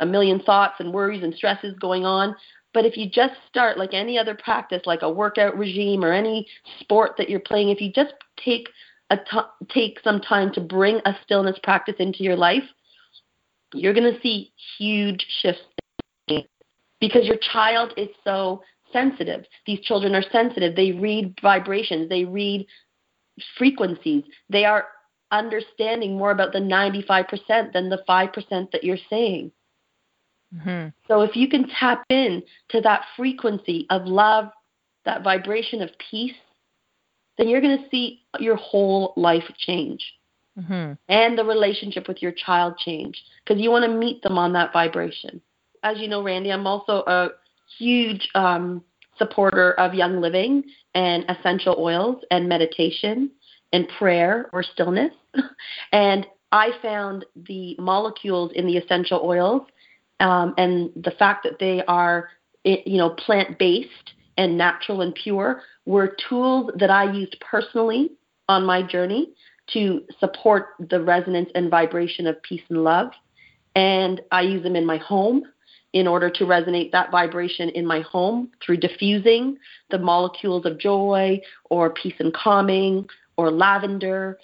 a 0.00 0.06
million 0.06 0.40
thoughts 0.40 0.74
and 0.78 0.92
worries 0.92 1.22
and 1.22 1.34
stresses 1.34 1.74
going 1.80 2.04
on. 2.04 2.34
But 2.74 2.84
if 2.84 2.96
you 2.96 3.08
just 3.08 3.34
start 3.48 3.78
like 3.78 3.94
any 3.94 4.18
other 4.18 4.34
practice, 4.34 4.82
like 4.84 5.02
a 5.02 5.10
workout 5.10 5.56
regime 5.56 6.04
or 6.04 6.12
any 6.12 6.46
sport 6.80 7.12
that 7.16 7.30
you're 7.30 7.40
playing, 7.40 7.70
if 7.70 7.80
you 7.80 7.90
just 7.92 8.12
take 8.44 8.68
a 9.10 9.16
t- 9.16 9.68
take 9.68 9.98
some 10.02 10.20
time 10.20 10.52
to 10.52 10.60
bring 10.60 11.00
a 11.06 11.16
stillness 11.24 11.58
practice 11.62 11.94
into 11.98 12.22
your 12.22 12.36
life, 12.36 12.64
you're 13.72 13.94
going 13.94 14.12
to 14.12 14.20
see 14.20 14.52
huge 14.78 15.24
shifts 15.40 15.62
because 17.00 17.26
your 17.26 17.36
child 17.52 17.92
is 17.96 18.08
so 18.24 18.62
sensitive. 18.92 19.44
These 19.66 19.80
children 19.80 20.14
are 20.14 20.24
sensitive. 20.32 20.74
They 20.76 20.92
read 20.92 21.38
vibrations, 21.42 22.08
they 22.08 22.24
read 22.24 22.66
frequencies. 23.58 24.24
They 24.48 24.64
are 24.64 24.86
understanding 25.30 26.16
more 26.16 26.30
about 26.30 26.52
the 26.52 26.58
95% 26.58 27.72
than 27.72 27.88
the 27.88 28.02
5% 28.08 28.70
that 28.70 28.84
you're 28.84 28.96
saying. 29.10 29.50
Mm-hmm. 30.56 30.88
So 31.08 31.22
if 31.22 31.36
you 31.36 31.48
can 31.48 31.68
tap 31.68 32.04
in 32.08 32.42
to 32.70 32.80
that 32.82 33.02
frequency 33.16 33.86
of 33.90 34.06
love, 34.06 34.46
that 35.04 35.22
vibration 35.22 35.82
of 35.82 35.90
peace, 36.10 36.34
then 37.38 37.48
you're 37.48 37.60
going 37.60 37.78
to 37.78 37.88
see 37.90 38.22
your 38.38 38.56
whole 38.56 39.12
life 39.16 39.44
change. 39.58 40.04
Mm-hmm. 40.58 40.92
And 41.08 41.38
the 41.38 41.44
relationship 41.44 42.08
with 42.08 42.22
your 42.22 42.32
child 42.32 42.78
change 42.78 43.22
because 43.44 43.60
you 43.60 43.70
want 43.70 43.84
to 43.84 43.90
meet 43.90 44.22
them 44.22 44.38
on 44.38 44.54
that 44.54 44.72
vibration. 44.72 45.40
As 45.82 45.98
you 45.98 46.08
know, 46.08 46.22
Randi, 46.22 46.50
I'm 46.50 46.66
also 46.66 47.04
a 47.06 47.28
huge 47.78 48.26
um, 48.34 48.82
supporter 49.18 49.72
of 49.74 49.92
Young 49.92 50.20
Living 50.20 50.64
and 50.94 51.24
essential 51.28 51.76
oils 51.78 52.22
and 52.30 52.48
meditation 52.48 53.30
and 53.72 53.86
prayer 53.98 54.48
or 54.54 54.62
stillness. 54.62 55.12
and 55.92 56.26
I 56.52 56.70
found 56.80 57.26
the 57.46 57.76
molecules 57.78 58.52
in 58.54 58.66
the 58.66 58.78
essential 58.78 59.20
oils 59.22 59.62
um, 60.20 60.54
and 60.56 60.90
the 60.96 61.10
fact 61.12 61.44
that 61.44 61.58
they 61.58 61.82
are, 61.86 62.30
you 62.64 62.96
know, 62.96 63.10
plant 63.10 63.58
based 63.58 64.12
and 64.36 64.56
natural 64.56 65.00
and 65.02 65.14
pure 65.14 65.62
were 65.84 66.16
tools 66.28 66.70
that 66.78 66.90
I 66.90 67.10
used 67.12 67.36
personally 67.40 68.12
on 68.48 68.64
my 68.64 68.82
journey 68.82 69.32
to 69.72 70.02
support 70.20 70.68
the 70.78 71.02
resonance 71.02 71.50
and 71.54 71.70
vibration 71.70 72.26
of 72.26 72.40
peace 72.42 72.62
and 72.68 72.84
love. 72.84 73.10
And 73.74 74.20
I 74.30 74.42
use 74.42 74.62
them 74.62 74.76
in 74.76 74.86
my 74.86 74.98
home 74.98 75.42
in 75.92 76.06
order 76.06 76.30
to 76.30 76.44
resonate 76.44 76.92
that 76.92 77.10
vibration 77.10 77.68
in 77.70 77.86
my 77.86 78.00
home 78.00 78.50
through 78.64 78.76
diffusing 78.78 79.56
the 79.90 79.98
molecules 79.98 80.66
of 80.66 80.78
joy 80.78 81.40
or 81.70 81.90
peace 81.90 82.14
and 82.18 82.32
calming 82.34 83.06
or 83.36 83.50
lavender 83.50 84.38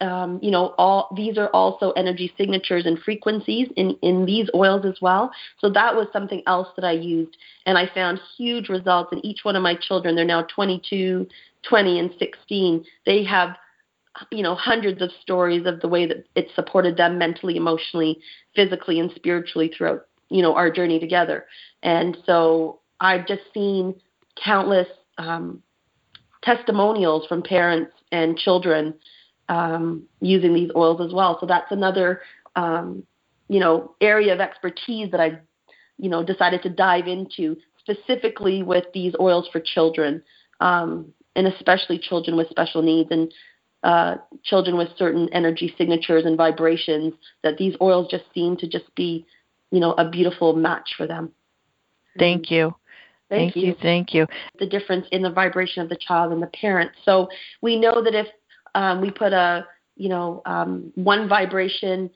um, 0.00 0.38
you 0.42 0.50
know, 0.50 0.74
all 0.78 1.12
these 1.16 1.38
are 1.38 1.48
also 1.48 1.90
energy 1.92 2.32
signatures 2.38 2.86
and 2.86 2.98
frequencies 3.00 3.68
in, 3.76 3.96
in 4.02 4.24
these 4.24 4.48
oils 4.54 4.84
as 4.84 4.94
well. 5.02 5.30
So 5.58 5.68
that 5.70 5.94
was 5.94 6.06
something 6.12 6.42
else 6.46 6.68
that 6.76 6.84
I 6.84 6.92
used, 6.92 7.36
and 7.66 7.76
I 7.76 7.90
found 7.92 8.20
huge 8.36 8.68
results 8.68 9.12
in 9.12 9.24
each 9.26 9.40
one 9.42 9.56
of 9.56 9.62
my 9.62 9.74
children. 9.74 10.14
They're 10.14 10.24
now 10.24 10.42
22, 10.54 11.26
20, 11.68 11.98
and 11.98 12.10
16. 12.18 12.84
They 13.06 13.24
have, 13.24 13.56
you 14.30 14.42
know, 14.42 14.54
hundreds 14.54 15.02
of 15.02 15.10
stories 15.20 15.66
of 15.66 15.80
the 15.80 15.88
way 15.88 16.06
that 16.06 16.24
it 16.36 16.48
supported 16.54 16.96
them 16.96 17.18
mentally, 17.18 17.56
emotionally, 17.56 18.20
physically, 18.54 19.00
and 19.00 19.10
spiritually 19.16 19.72
throughout, 19.76 20.06
you 20.28 20.42
know, 20.42 20.54
our 20.54 20.70
journey 20.70 21.00
together. 21.00 21.46
And 21.82 22.16
so 22.24 22.80
I've 23.00 23.26
just 23.26 23.42
seen 23.52 23.96
countless 24.42 24.88
um, 25.18 25.60
testimonials 26.44 27.26
from 27.26 27.42
parents 27.42 27.90
and 28.12 28.38
children 28.38 28.94
um, 29.48 30.04
using 30.20 30.54
these 30.54 30.70
oils 30.76 31.00
as 31.00 31.12
well. 31.12 31.38
So 31.40 31.46
that's 31.46 31.70
another 31.72 32.20
um, 32.56 33.04
you 33.48 33.60
know 33.60 33.94
area 34.00 34.32
of 34.32 34.40
expertise 34.40 35.10
that 35.10 35.20
I've 35.20 35.38
you 35.98 36.08
know 36.08 36.22
decided 36.22 36.62
to 36.62 36.70
dive 36.70 37.06
into 37.06 37.56
specifically 37.80 38.62
with 38.62 38.84
these 38.92 39.14
oils 39.18 39.48
for 39.50 39.60
children 39.60 40.22
um, 40.60 41.12
and 41.36 41.46
especially 41.46 41.98
children 41.98 42.36
with 42.36 42.48
special 42.50 42.82
needs 42.82 43.10
and 43.10 43.32
uh, 43.82 44.16
children 44.42 44.76
with 44.76 44.88
certain 44.98 45.28
energy 45.32 45.74
signatures 45.78 46.24
and 46.26 46.36
vibrations 46.36 47.14
that 47.42 47.56
these 47.58 47.74
oils 47.80 48.08
just 48.10 48.24
seem 48.34 48.56
to 48.56 48.68
just 48.68 48.92
be 48.94 49.24
you 49.70 49.80
know 49.80 49.92
a 49.92 50.08
beautiful 50.08 50.54
match 50.54 50.94
for 50.96 51.06
them. 51.06 51.30
Thank 52.18 52.50
you. 52.50 52.74
Thank, 53.28 53.54
thank 53.54 53.56
you. 53.56 53.68
you. 53.68 53.76
Thank 53.82 54.14
you. 54.14 54.26
The 54.58 54.66
difference 54.66 55.06
in 55.12 55.22
the 55.22 55.30
vibration 55.30 55.82
of 55.82 55.90
the 55.90 55.98
child 55.98 56.32
and 56.32 56.42
the 56.42 56.48
parent. 56.48 56.90
So 57.04 57.28
we 57.60 57.78
know 57.78 58.02
that 58.02 58.14
if 58.14 58.26
um, 58.74 59.00
we 59.00 59.10
put 59.10 59.32
a 59.32 59.66
you 59.96 60.08
know 60.08 60.42
um, 60.46 60.92
one 60.94 61.28
vibration 61.28 62.10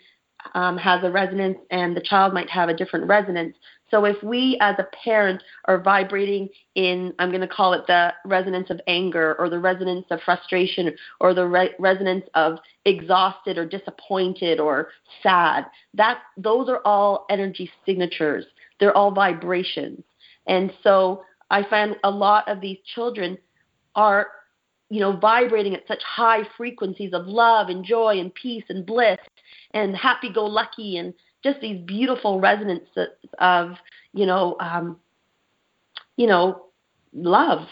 um, 0.55 0.77
has 0.77 1.03
a 1.05 1.11
resonance 1.11 1.59
and 1.71 1.97
the 1.97 2.01
child 2.01 2.35
might 2.35 2.51
have 2.51 2.69
a 2.69 2.75
different 2.75 3.07
resonance. 3.07 3.57
So 3.91 4.05
if 4.07 4.23
we 4.23 4.57
as 4.61 4.77
a 4.79 4.87
parent 5.05 5.43
are 5.67 5.81
vibrating 5.81 6.49
in, 6.75 7.12
I'm 7.19 7.29
going 7.29 7.43
to 7.43 7.49
call 7.49 7.75
it 7.75 7.87
the 7.87 8.12
resonance 8.25 8.71
of 8.71 8.81
anger 8.87 9.37
or 9.38 9.51
the 9.51 9.59
resonance 9.59 10.07
of 10.11 10.21
frustration 10.25 10.95
or 11.21 11.35
the 11.35 11.47
re- 11.47 11.75
resonance 11.79 12.25
of 12.35 12.59
exhausted 12.87 13.59
or 13.59 13.67
disappointed 13.67 14.61
or 14.61 14.88
sad, 15.23 15.67
that 15.95 16.21
those 16.37 16.69
are 16.69 16.81
all 16.85 17.27
energy 17.29 17.71
signatures. 17.85 18.47
They're 18.81 18.97
all 18.97 19.11
vibrations. 19.11 20.03
And 20.47 20.73
so 20.83 21.23
I 21.51 21.62
find 21.69 21.97
a 22.03 22.11
lot 22.11 22.49
of 22.49 22.61
these 22.61 22.79
children 22.95 23.37
are 23.95 24.29
you 24.93 25.01
know, 25.01 25.17
vibrating 25.17 25.75
at 25.75 25.89
such 25.89 26.03
high 26.03 26.43
frequencies 26.55 27.15
of 27.15 27.27
love 27.27 27.71
and 27.71 27.83
joy 27.83 28.21
and 28.21 28.35
peace 28.35 28.65
and 28.69 28.85
bliss 28.85 29.19
and 29.73 29.97
happy 29.97 30.31
go 30.31 30.45
lucky 30.45 30.99
and 30.99 31.15
just 31.43 31.59
these 31.63 31.81
beautiful 31.87 32.41
resonances 32.41 33.09
of, 33.39 33.71
you 34.13 34.27
know, 34.27 34.55
um, 34.61 34.99
you 36.19 36.27
know, 36.27 36.67
love 37.15 37.67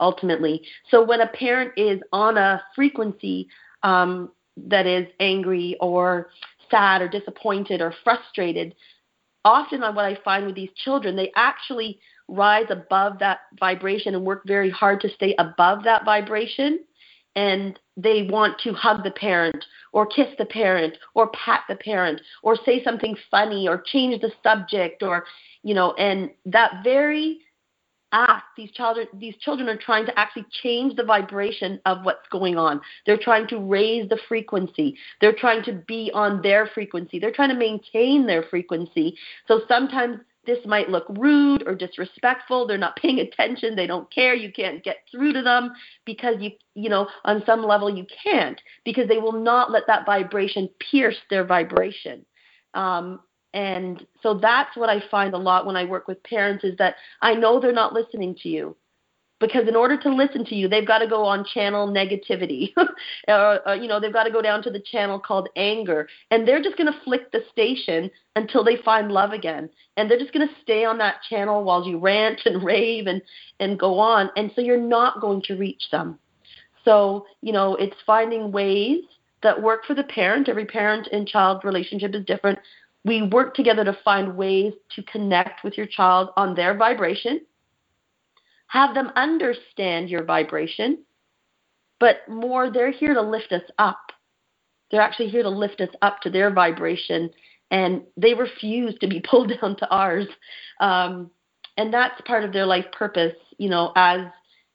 ultimately. 0.00 0.60
So 0.90 1.02
when 1.02 1.22
a 1.22 1.28
parent 1.28 1.72
is 1.78 1.98
on 2.12 2.36
a 2.36 2.62
frequency 2.74 3.48
um, 3.82 4.30
that 4.58 4.86
is 4.86 5.06
angry 5.18 5.78
or 5.80 6.28
sad 6.70 7.00
or 7.00 7.08
disappointed 7.08 7.80
or 7.80 7.94
frustrated, 8.04 8.74
often 9.46 9.80
what 9.80 10.04
I 10.04 10.18
find 10.22 10.44
with 10.44 10.56
these 10.56 10.74
children, 10.84 11.16
they 11.16 11.32
actually 11.36 12.00
rise 12.30 12.66
above 12.70 13.18
that 13.18 13.40
vibration 13.58 14.14
and 14.14 14.24
work 14.24 14.42
very 14.46 14.70
hard 14.70 15.00
to 15.00 15.10
stay 15.10 15.34
above 15.38 15.84
that 15.84 16.04
vibration. 16.04 16.80
And 17.36 17.78
they 17.96 18.28
want 18.30 18.58
to 18.60 18.72
hug 18.72 19.04
the 19.04 19.10
parent 19.10 19.64
or 19.92 20.06
kiss 20.06 20.28
the 20.38 20.46
parent 20.46 20.96
or 21.14 21.30
pat 21.30 21.62
the 21.68 21.76
parent 21.76 22.20
or 22.42 22.56
say 22.64 22.82
something 22.82 23.16
funny 23.30 23.68
or 23.68 23.82
change 23.86 24.20
the 24.20 24.32
subject 24.42 25.02
or 25.02 25.24
you 25.62 25.74
know 25.74 25.92
and 25.94 26.30
that 26.46 26.82
very 26.82 27.38
act 28.12 28.44
these 28.56 28.70
children 28.72 29.06
these 29.14 29.36
children 29.36 29.68
are 29.68 29.76
trying 29.76 30.04
to 30.04 30.18
actually 30.18 30.44
change 30.62 30.96
the 30.96 31.04
vibration 31.04 31.80
of 31.86 32.04
what's 32.04 32.26
going 32.30 32.56
on. 32.56 32.80
They're 33.06 33.18
trying 33.18 33.46
to 33.48 33.58
raise 33.58 34.08
the 34.08 34.18
frequency. 34.28 34.96
They're 35.20 35.36
trying 35.36 35.62
to 35.64 35.72
be 35.86 36.10
on 36.12 36.42
their 36.42 36.66
frequency. 36.66 37.18
They're 37.18 37.32
trying 37.32 37.50
to 37.50 37.54
maintain 37.54 38.26
their 38.26 38.42
frequency. 38.44 39.16
So 39.46 39.60
sometimes 39.68 40.20
this 40.50 40.66
might 40.66 40.90
look 40.90 41.06
rude 41.10 41.62
or 41.66 41.74
disrespectful. 41.76 42.66
They're 42.66 42.78
not 42.78 42.96
paying 43.02 43.20
attention. 43.20 43.76
They 43.76 43.86
don't 43.86 44.12
care. 44.12 44.34
You 44.34 44.52
can't 44.52 44.82
get 44.82 44.98
through 45.10 45.32
to 45.34 45.42
them 45.42 45.72
because 46.04 46.36
you 46.40 46.50
you 46.74 46.88
know 46.88 47.06
on 47.24 47.42
some 47.46 47.62
level 47.62 47.94
you 47.94 48.06
can't 48.22 48.60
because 48.84 49.08
they 49.08 49.18
will 49.18 49.32
not 49.32 49.70
let 49.70 49.86
that 49.86 50.06
vibration 50.06 50.68
pierce 50.90 51.18
their 51.30 51.44
vibration. 51.44 52.24
Um, 52.74 53.20
and 53.52 54.06
so 54.22 54.38
that's 54.38 54.76
what 54.76 54.88
i 54.88 55.02
find 55.10 55.34
a 55.34 55.36
lot 55.36 55.66
when 55.66 55.74
i 55.74 55.82
work 55.82 56.06
with 56.06 56.22
parents 56.22 56.62
is 56.62 56.76
that 56.78 56.94
i 57.20 57.34
know 57.34 57.58
they're 57.58 57.72
not 57.72 57.92
listening 57.92 58.32
to 58.32 58.48
you 58.48 58.76
because 59.40 59.66
in 59.66 59.74
order 59.74 59.96
to 59.96 60.14
listen 60.14 60.44
to 60.44 60.54
you, 60.54 60.68
they've 60.68 60.86
got 60.86 60.98
to 60.98 61.08
go 61.08 61.24
on 61.24 61.44
channel 61.44 61.88
negativity, 61.88 62.72
or, 62.76 62.84
or, 63.28 63.34
uh, 63.34 63.58
uh, 63.70 63.72
you 63.72 63.88
know, 63.88 63.98
they've 63.98 64.12
got 64.12 64.24
to 64.24 64.30
go 64.30 64.42
down 64.42 64.62
to 64.62 64.70
the 64.70 64.80
channel 64.80 65.18
called 65.18 65.48
anger, 65.56 66.06
and 66.30 66.46
they're 66.46 66.62
just 66.62 66.76
going 66.76 66.92
to 66.92 67.00
flick 67.04 67.32
the 67.32 67.40
station 67.50 68.10
until 68.36 68.62
they 68.62 68.76
find 68.84 69.10
love 69.10 69.32
again, 69.32 69.68
and 69.96 70.08
they're 70.08 70.18
just 70.18 70.32
going 70.32 70.46
to 70.46 70.54
stay 70.62 70.84
on 70.84 70.98
that 70.98 71.16
channel 71.28 71.64
while 71.64 71.86
you 71.86 71.98
rant 71.98 72.40
and 72.44 72.62
rave 72.64 73.06
and 73.06 73.22
and 73.58 73.78
go 73.78 73.98
on, 73.98 74.30
and 74.36 74.52
so 74.54 74.60
you're 74.60 74.76
not 74.76 75.20
going 75.20 75.42
to 75.42 75.56
reach 75.56 75.84
them. 75.90 76.18
So 76.84 77.26
you 77.40 77.52
know, 77.52 77.74
it's 77.76 77.96
finding 78.06 78.52
ways 78.52 79.02
that 79.42 79.60
work 79.60 79.86
for 79.86 79.94
the 79.94 80.04
parent. 80.04 80.48
Every 80.48 80.66
parent 80.66 81.08
and 81.12 81.26
child 81.26 81.64
relationship 81.64 82.14
is 82.14 82.24
different. 82.26 82.58
We 83.02 83.22
work 83.22 83.54
together 83.54 83.82
to 83.84 83.96
find 84.04 84.36
ways 84.36 84.74
to 84.94 85.02
connect 85.04 85.64
with 85.64 85.78
your 85.78 85.86
child 85.86 86.28
on 86.36 86.54
their 86.54 86.76
vibration 86.76 87.40
have 88.70 88.94
them 88.94 89.10
understand 89.16 90.08
your 90.08 90.22
vibration, 90.22 90.98
but 91.98 92.18
more, 92.28 92.70
they're 92.70 92.92
here 92.92 93.14
to 93.14 93.20
lift 93.20 93.50
us 93.50 93.68
up. 93.78 94.12
They're 94.90 95.00
actually 95.00 95.28
here 95.28 95.42
to 95.42 95.48
lift 95.48 95.80
us 95.80 95.88
up 96.02 96.20
to 96.22 96.30
their 96.30 96.52
vibration, 96.52 97.30
and 97.72 98.02
they 98.16 98.32
refuse 98.32 98.96
to 99.00 99.08
be 99.08 99.20
pulled 99.28 99.52
down 99.60 99.76
to 99.76 99.90
ours. 99.90 100.28
Um, 100.80 101.32
and 101.78 101.92
that's 101.92 102.20
part 102.22 102.44
of 102.44 102.52
their 102.52 102.64
life 102.64 102.86
purpose, 102.92 103.34
you 103.58 103.68
know, 103.68 103.92
as 103.96 104.20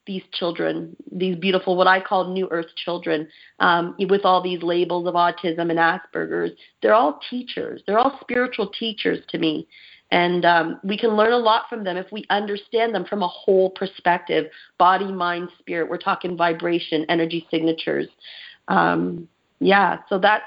these 0.05 0.23
children, 0.34 0.93
these 1.10 1.38
beautiful, 1.38 1.77
what 1.77 1.88
I 1.88 2.01
call 2.01 2.34
new 2.34 2.49
earth 2.51 2.75
children, 2.84 3.29
um, 3.62 3.95
with 4.10 4.25
all 4.25 4.43
these 4.43 4.62
labels 4.62 5.08
of 5.08 5.13
autism 5.13 5.71
and 5.71 5.79
Asperger's. 5.79 6.51
They're 6.81 6.93
all 6.93 7.21
teachers. 7.29 7.81
They're 7.88 7.97
all 7.97 8.19
spiritual 8.19 8.71
teachers 8.77 9.19
to 9.29 9.38
me. 9.38 9.69
And 10.15 10.45
um, 10.45 10.80
we 10.82 10.97
can 10.97 11.17
learn 11.17 11.34
a 11.34 11.38
lot 11.38 11.63
from 11.67 11.84
them 11.84 11.97
if 11.97 12.10
we 12.10 12.25
understand 12.30 12.95
them 12.95 13.04
from 13.04 13.21
a 13.21 13.28
whole 13.28 13.69
perspective 13.71 14.45
body, 14.78 15.12
mind, 15.12 15.49
spirit. 15.60 15.89
We're 15.89 15.97
talking 15.97 16.38
vibration, 16.38 17.06
energy 17.10 17.45
signatures. 17.51 18.08
Um, 18.69 19.28
yeah, 19.60 19.97
so 20.08 20.17
that's 20.17 20.45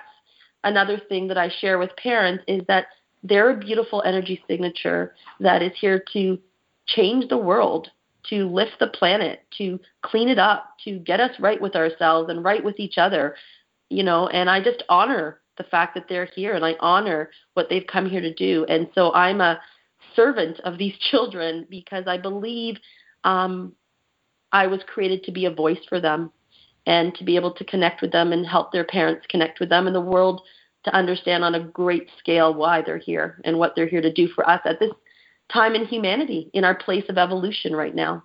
another 0.65 0.99
thing 1.11 1.29
that 1.29 1.37
I 1.37 1.51
share 1.61 1.79
with 1.79 1.91
parents 2.03 2.45
is 2.49 2.63
that 2.67 2.87
they're 3.23 3.51
a 3.51 3.59
beautiful 3.59 4.03
energy 4.07 4.43
signature 4.49 5.15
that 5.41 5.61
is 5.61 5.73
here 5.79 6.03
to 6.15 6.39
change 6.87 7.29
the 7.29 7.37
world, 7.37 7.89
to 8.31 8.49
lift 8.49 8.79
the 8.81 8.87
planet, 8.87 9.41
to 9.59 9.79
clean 10.01 10.31
it 10.31 10.39
up, 10.39 10.77
to 10.85 10.99
get 11.01 11.21
us 11.21 11.33
right 11.39 11.61
with 11.61 11.77
ourselves 11.77 12.31
and 12.31 12.43
right 12.43 12.65
with 12.65 12.81
each 12.81 12.97
other. 12.97 13.35
You 13.91 14.03
know, 14.03 14.29
and 14.29 14.49
I 14.49 14.63
just 14.63 14.83
honor 14.89 15.41
the 15.59 15.65
fact 15.65 15.95
that 15.95 16.07
they're 16.09 16.29
here 16.35 16.55
and 16.55 16.65
I 16.65 16.75
honor 16.81 17.31
what 17.55 17.69
they've 17.69 17.87
come 17.87 18.09
here 18.09 18.21
to 18.21 18.33
do. 18.33 18.65
And 18.69 18.89
so 18.95 19.13
I'm 19.13 19.41
a 19.41 19.61
servant 20.17 20.61
of 20.61 20.79
these 20.79 20.97
children 21.11 21.67
because 21.69 22.05
I 22.07 22.19
believe 22.19 22.77
um, 23.25 23.75
I 24.53 24.67
was 24.67 24.81
created 24.87 25.25
to 25.25 25.33
be 25.33 25.45
a 25.45 25.51
voice 25.51 25.85
for 25.89 26.01
them 26.01 26.33
and 26.87 27.15
to 27.17 27.25
be 27.25 27.37
able 27.37 27.53
to 27.53 27.65
connect 27.65 28.01
with 28.01 28.13
them 28.13 28.33
and 28.33 28.47
help 28.47 28.73
their 28.73 28.85
parents 28.85 29.27
connect 29.29 29.61
with 29.61 29.69
them 29.69 29.87
and 29.87 29.95
the 29.95 30.01
world 30.01 30.41
to 30.85 30.95
understand 30.95 31.45
on 31.45 31.55
a 31.55 31.61
great 31.61 32.09
scale 32.19 32.55
why 32.55 32.81
they're 32.81 32.99
here 32.99 33.41
and 33.45 33.59
what 33.59 33.75
they're 33.75 33.89
here 33.89 34.01
to 34.01 34.13
do 34.13 34.29
for 34.29 34.49
us 34.49 34.61
at 34.65 34.81
this 34.81 34.93
time 35.53 35.75
in 35.75 35.85
humanity, 35.85 36.51
in 36.55 36.65
our 36.65 36.75
place 36.75 37.05
of 37.09 37.19
evolution 37.19 37.75
right 37.75 37.95
now. 37.95 38.23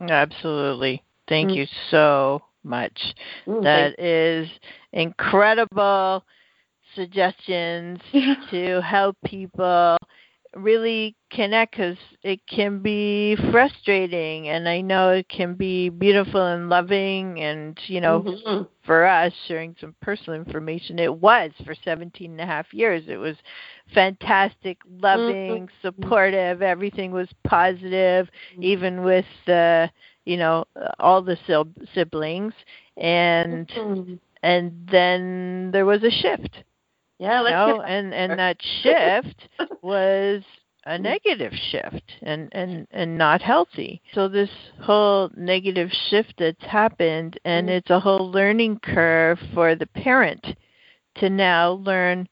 Absolutely. 0.00 1.02
Thank 1.28 1.50
mm. 1.50 1.56
you 1.56 1.66
so 1.90 2.42
much. 2.62 3.14
Mm, 3.46 3.62
that 3.62 3.98
is 4.02 4.48
incredible 4.92 6.24
suggestions 6.94 8.00
to 8.50 8.80
help 8.82 9.16
people 9.24 9.96
really 10.56 11.14
connect 11.30 11.72
because 11.72 11.96
it 12.22 12.40
can 12.46 12.80
be 12.80 13.36
frustrating 13.50 14.48
and 14.48 14.68
i 14.68 14.80
know 14.80 15.10
it 15.10 15.28
can 15.28 15.54
be 15.54 15.90
beautiful 15.90 16.44
and 16.46 16.70
loving 16.70 17.38
and 17.40 17.78
you 17.86 18.00
know 18.00 18.22
mm-hmm. 18.22 18.62
for 18.84 19.04
us 19.04 19.32
sharing 19.46 19.76
some 19.78 19.94
personal 20.00 20.38
information 20.38 20.98
it 20.98 21.14
was 21.14 21.50
for 21.66 21.74
17 21.84 22.30
and 22.30 22.40
a 22.40 22.46
half 22.46 22.72
years 22.72 23.04
it 23.08 23.18
was 23.18 23.36
fantastic 23.92 24.78
loving 25.00 25.66
mm-hmm. 25.66 25.86
supportive 25.86 26.62
everything 26.62 27.12
was 27.12 27.28
positive 27.46 28.26
mm-hmm. 28.52 28.62
even 28.62 29.02
with 29.02 29.26
the 29.46 29.90
you 30.24 30.36
know 30.36 30.64
all 30.98 31.22
the 31.22 31.36
siblings 31.94 32.54
and 32.96 33.68
mm-hmm. 33.68 34.14
and 34.42 34.72
then 34.90 35.70
there 35.72 35.86
was 35.86 36.02
a 36.02 36.10
shift 36.10 36.64
yeah, 37.18 37.40
let's 37.40 37.52
you 37.52 37.56
know, 37.56 37.82
and 37.82 38.14
and 38.14 38.38
that 38.38 38.56
shift 38.82 39.48
was 39.82 40.42
a 40.86 40.98
negative 40.98 41.52
shift 41.70 42.12
and 42.22 42.48
and 42.52 42.86
and 42.90 43.18
not 43.18 43.42
healthy. 43.42 44.00
So 44.14 44.28
this 44.28 44.50
whole 44.80 45.30
negative 45.36 45.90
shift 46.10 46.34
that's 46.38 46.64
happened 46.64 47.38
and 47.44 47.66
mm-hmm. 47.66 47.76
it's 47.76 47.90
a 47.90 48.00
whole 48.00 48.30
learning 48.30 48.80
curve 48.82 49.38
for 49.52 49.74
the 49.74 49.86
parent 49.86 50.46
to 51.16 51.28
now 51.28 51.72
learn 51.72 52.28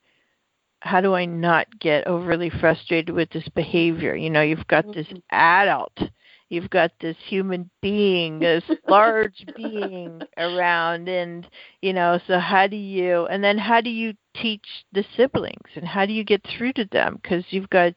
how 0.81 1.01
do 1.01 1.15
I 1.15 1.25
not 1.25 1.67
get 1.81 2.07
overly 2.07 2.51
frustrated 2.51 3.15
with 3.15 3.29
this 3.31 3.49
behavior? 3.55 4.15
You 4.15 4.31
know, 4.31 4.43
you've 4.43 4.67
got 4.69 4.87
this 4.87 5.07
mm-hmm. 5.09 5.19
adult 5.31 5.99
you've 6.49 6.71
got 6.71 6.93
this 7.01 7.17
human 7.27 7.71
being, 7.83 8.39
this 8.41 8.65
large 8.89 9.45
being 9.57 10.23
around, 10.37 11.09
and 11.09 11.47
you 11.83 11.93
know, 11.93 12.19
so 12.27 12.39
how 12.39 12.67
do 12.67 12.77
you, 12.77 13.27
and 13.27 13.43
then 13.43 13.59
how 13.59 13.81
do 13.81 13.91
you 13.91 14.15
teach 14.35 14.67
the 14.93 15.05
siblings, 15.17 15.71
and 15.75 15.85
how 15.87 16.07
do 16.07 16.13
you 16.13 16.25
get 16.25 16.43
through 16.57 16.73
to 16.75 16.85
them? 16.93 17.19
Because 17.23 17.45
you've 17.51 17.71
got 17.71 17.93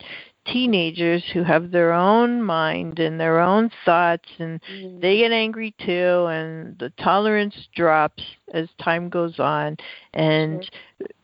teenagers 0.52 1.24
who 1.34 1.44
have 1.44 1.72
their 1.72 1.94
own 1.94 2.42
mind 2.42 3.00
and 3.00 3.20
their 3.20 3.40
own 3.40 3.70
thoughts 3.86 4.30
and 4.40 4.60
mm. 4.72 5.02
they 5.02 5.18
get 5.18 5.32
angry 5.32 5.74
too 5.86 6.26
and 6.30 6.78
the 6.80 6.92
tolerance 7.02 7.56
drops 7.76 8.24
as 8.54 8.68
time 8.82 9.10
goes 9.10 9.40
on 9.40 9.78
and 10.14 10.70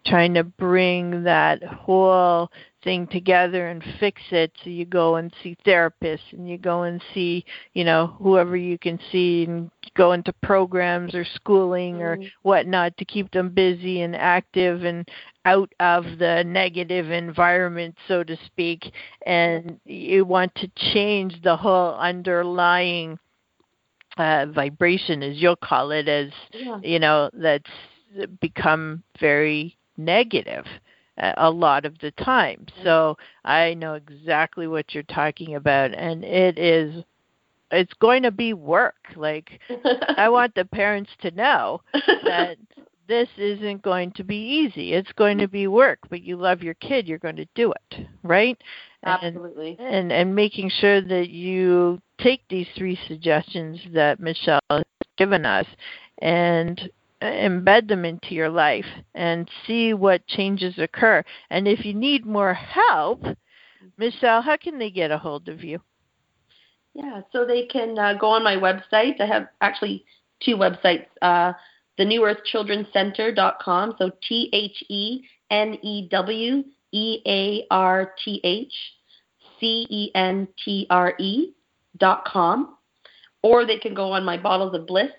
trying 0.05 0.33
to 0.33 0.43
bring 0.43 1.23
that 1.23 1.63
whole 1.63 2.49
thing 2.83 3.07
together 3.07 3.69
and 3.69 3.83
fix 3.99 4.21
it 4.29 4.51
so 4.63 4.69
you 4.69 4.85
go 4.85 5.15
and 5.15 5.33
see 5.41 5.57
therapists 5.65 6.31
and 6.31 6.47
you 6.47 6.57
go 6.57 6.83
and 6.83 7.01
see 7.13 7.43
you 7.73 7.83
know 7.83 8.15
whoever 8.19 8.55
you 8.55 8.77
can 8.77 8.99
see 9.11 9.45
and 9.45 9.71
go 9.95 10.11
into 10.11 10.31
programs 10.43 11.15
or 11.15 11.25
schooling 11.35 11.95
mm-hmm. 11.95 12.21
or 12.21 12.29
whatnot 12.43 12.95
to 12.97 13.05
keep 13.05 13.29
them 13.31 13.49
busy 13.49 14.01
and 14.01 14.15
active 14.15 14.83
and 14.83 15.07
out 15.45 15.71
of 15.79 16.03
the 16.19 16.43
negative 16.45 17.11
environment 17.11 17.95
so 18.07 18.23
to 18.23 18.37
speak 18.45 18.91
and 19.25 19.79
you 19.85 20.25
want 20.25 20.53
to 20.55 20.67
change 20.93 21.35
the 21.43 21.55
whole 21.55 21.93
underlying 21.95 23.17
uh, 24.17 24.45
vibration 24.47 25.21
as 25.23 25.37
you'll 25.37 25.55
call 25.55 25.91
it 25.91 26.07
as 26.07 26.29
yeah. 26.51 26.79
you 26.83 26.99
know 26.99 27.29
that's 27.33 27.69
become 28.39 29.03
very 29.19 29.77
negative 29.97 30.65
a 31.17 31.49
lot 31.49 31.85
of 31.85 31.97
the 31.99 32.11
time. 32.11 32.65
So 32.83 33.17
I 33.43 33.73
know 33.73 33.93
exactly 33.93 34.67
what 34.67 34.93
you're 34.93 35.03
talking 35.03 35.55
about, 35.55 35.93
and 35.93 36.23
it 36.23 36.57
is 36.57 37.03
it's 37.71 37.93
going 37.93 38.23
to 38.23 38.31
be 38.31 38.53
work. 38.53 38.95
Like 39.15 39.59
I 40.17 40.29
want 40.29 40.55
the 40.55 40.65
parents 40.65 41.11
to 41.21 41.31
know 41.31 41.81
that 41.93 42.57
this 43.07 43.29
isn't 43.37 43.81
going 43.81 44.11
to 44.13 44.23
be 44.23 44.37
easy. 44.37 44.93
It's 44.93 45.11
going 45.13 45.37
to 45.37 45.47
be 45.47 45.67
work, 45.67 45.99
but 46.09 46.21
you 46.21 46.37
love 46.37 46.63
your 46.63 46.73
kid, 46.75 47.07
you're 47.07 47.19
going 47.19 47.35
to 47.35 47.47
do 47.55 47.71
it, 47.71 48.07
right? 48.23 48.57
Absolutely. 49.03 49.77
And 49.79 49.87
and, 49.87 50.11
and 50.11 50.35
making 50.35 50.69
sure 50.69 51.01
that 51.01 51.29
you 51.29 52.01
take 52.19 52.41
these 52.49 52.67
three 52.75 52.97
suggestions 53.07 53.79
that 53.93 54.19
Michelle 54.19 54.59
has 54.69 54.83
given 55.17 55.45
us 55.45 55.65
and 56.19 56.89
embed 57.21 57.87
them 57.87 58.05
into 58.05 58.33
your 58.33 58.49
life 58.49 58.85
and 59.13 59.49
see 59.65 59.93
what 59.93 60.25
changes 60.27 60.77
occur. 60.77 61.23
And 61.49 61.67
if 61.67 61.85
you 61.85 61.93
need 61.93 62.25
more 62.25 62.53
help, 62.53 63.23
Michelle, 63.97 64.41
how 64.41 64.57
can 64.57 64.79
they 64.79 64.89
get 64.89 65.11
a 65.11 65.17
hold 65.17 65.47
of 65.49 65.63
you? 65.63 65.79
Yeah, 66.93 67.21
so 67.31 67.45
they 67.45 67.65
can 67.65 67.97
uh, 67.99 68.13
go 68.13 68.27
on 68.29 68.43
my 68.43 68.55
website. 68.55 69.19
I 69.19 69.25
have 69.25 69.47
actually 69.61 70.05
two 70.41 70.55
websites. 70.55 71.05
Uh, 71.21 71.53
the 71.97 72.05
New 72.05 72.25
Earth 72.25 72.43
Children's 72.45 72.87
Center.com. 72.93 73.95
So 73.97 74.11
T 74.27 74.49
H 74.53 74.83
E 74.89 75.21
N 75.49 75.77
E 75.81 76.07
W 76.09 76.63
E 76.91 77.21
A 77.25 77.65
R 77.71 78.13
T 78.23 78.41
H 78.43 78.73
C 79.59 79.87
E 79.89 80.11
N 80.15 80.47
T 80.63 80.87
R 80.89 81.13
E 81.19 81.53
dot 81.97 82.25
com. 82.25 82.77
Or 83.43 83.65
they 83.65 83.77
can 83.77 83.93
go 83.93 84.11
on 84.11 84.25
my 84.25 84.37
Bottles 84.37 84.73
of 84.73 84.87
Bliss 84.87 85.11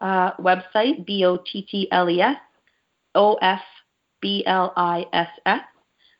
uh, 0.00 0.32
website, 0.36 1.04
B 1.06 1.24
O 1.24 1.36
T 1.36 1.62
T 1.62 1.88
L 1.92 2.08
E 2.08 2.20
S 2.20 2.36
O 3.14 3.34
F 3.34 3.60
B 4.20 4.42
L 4.46 4.72
I 4.76 5.06
S 5.12 5.28
S 5.46 5.60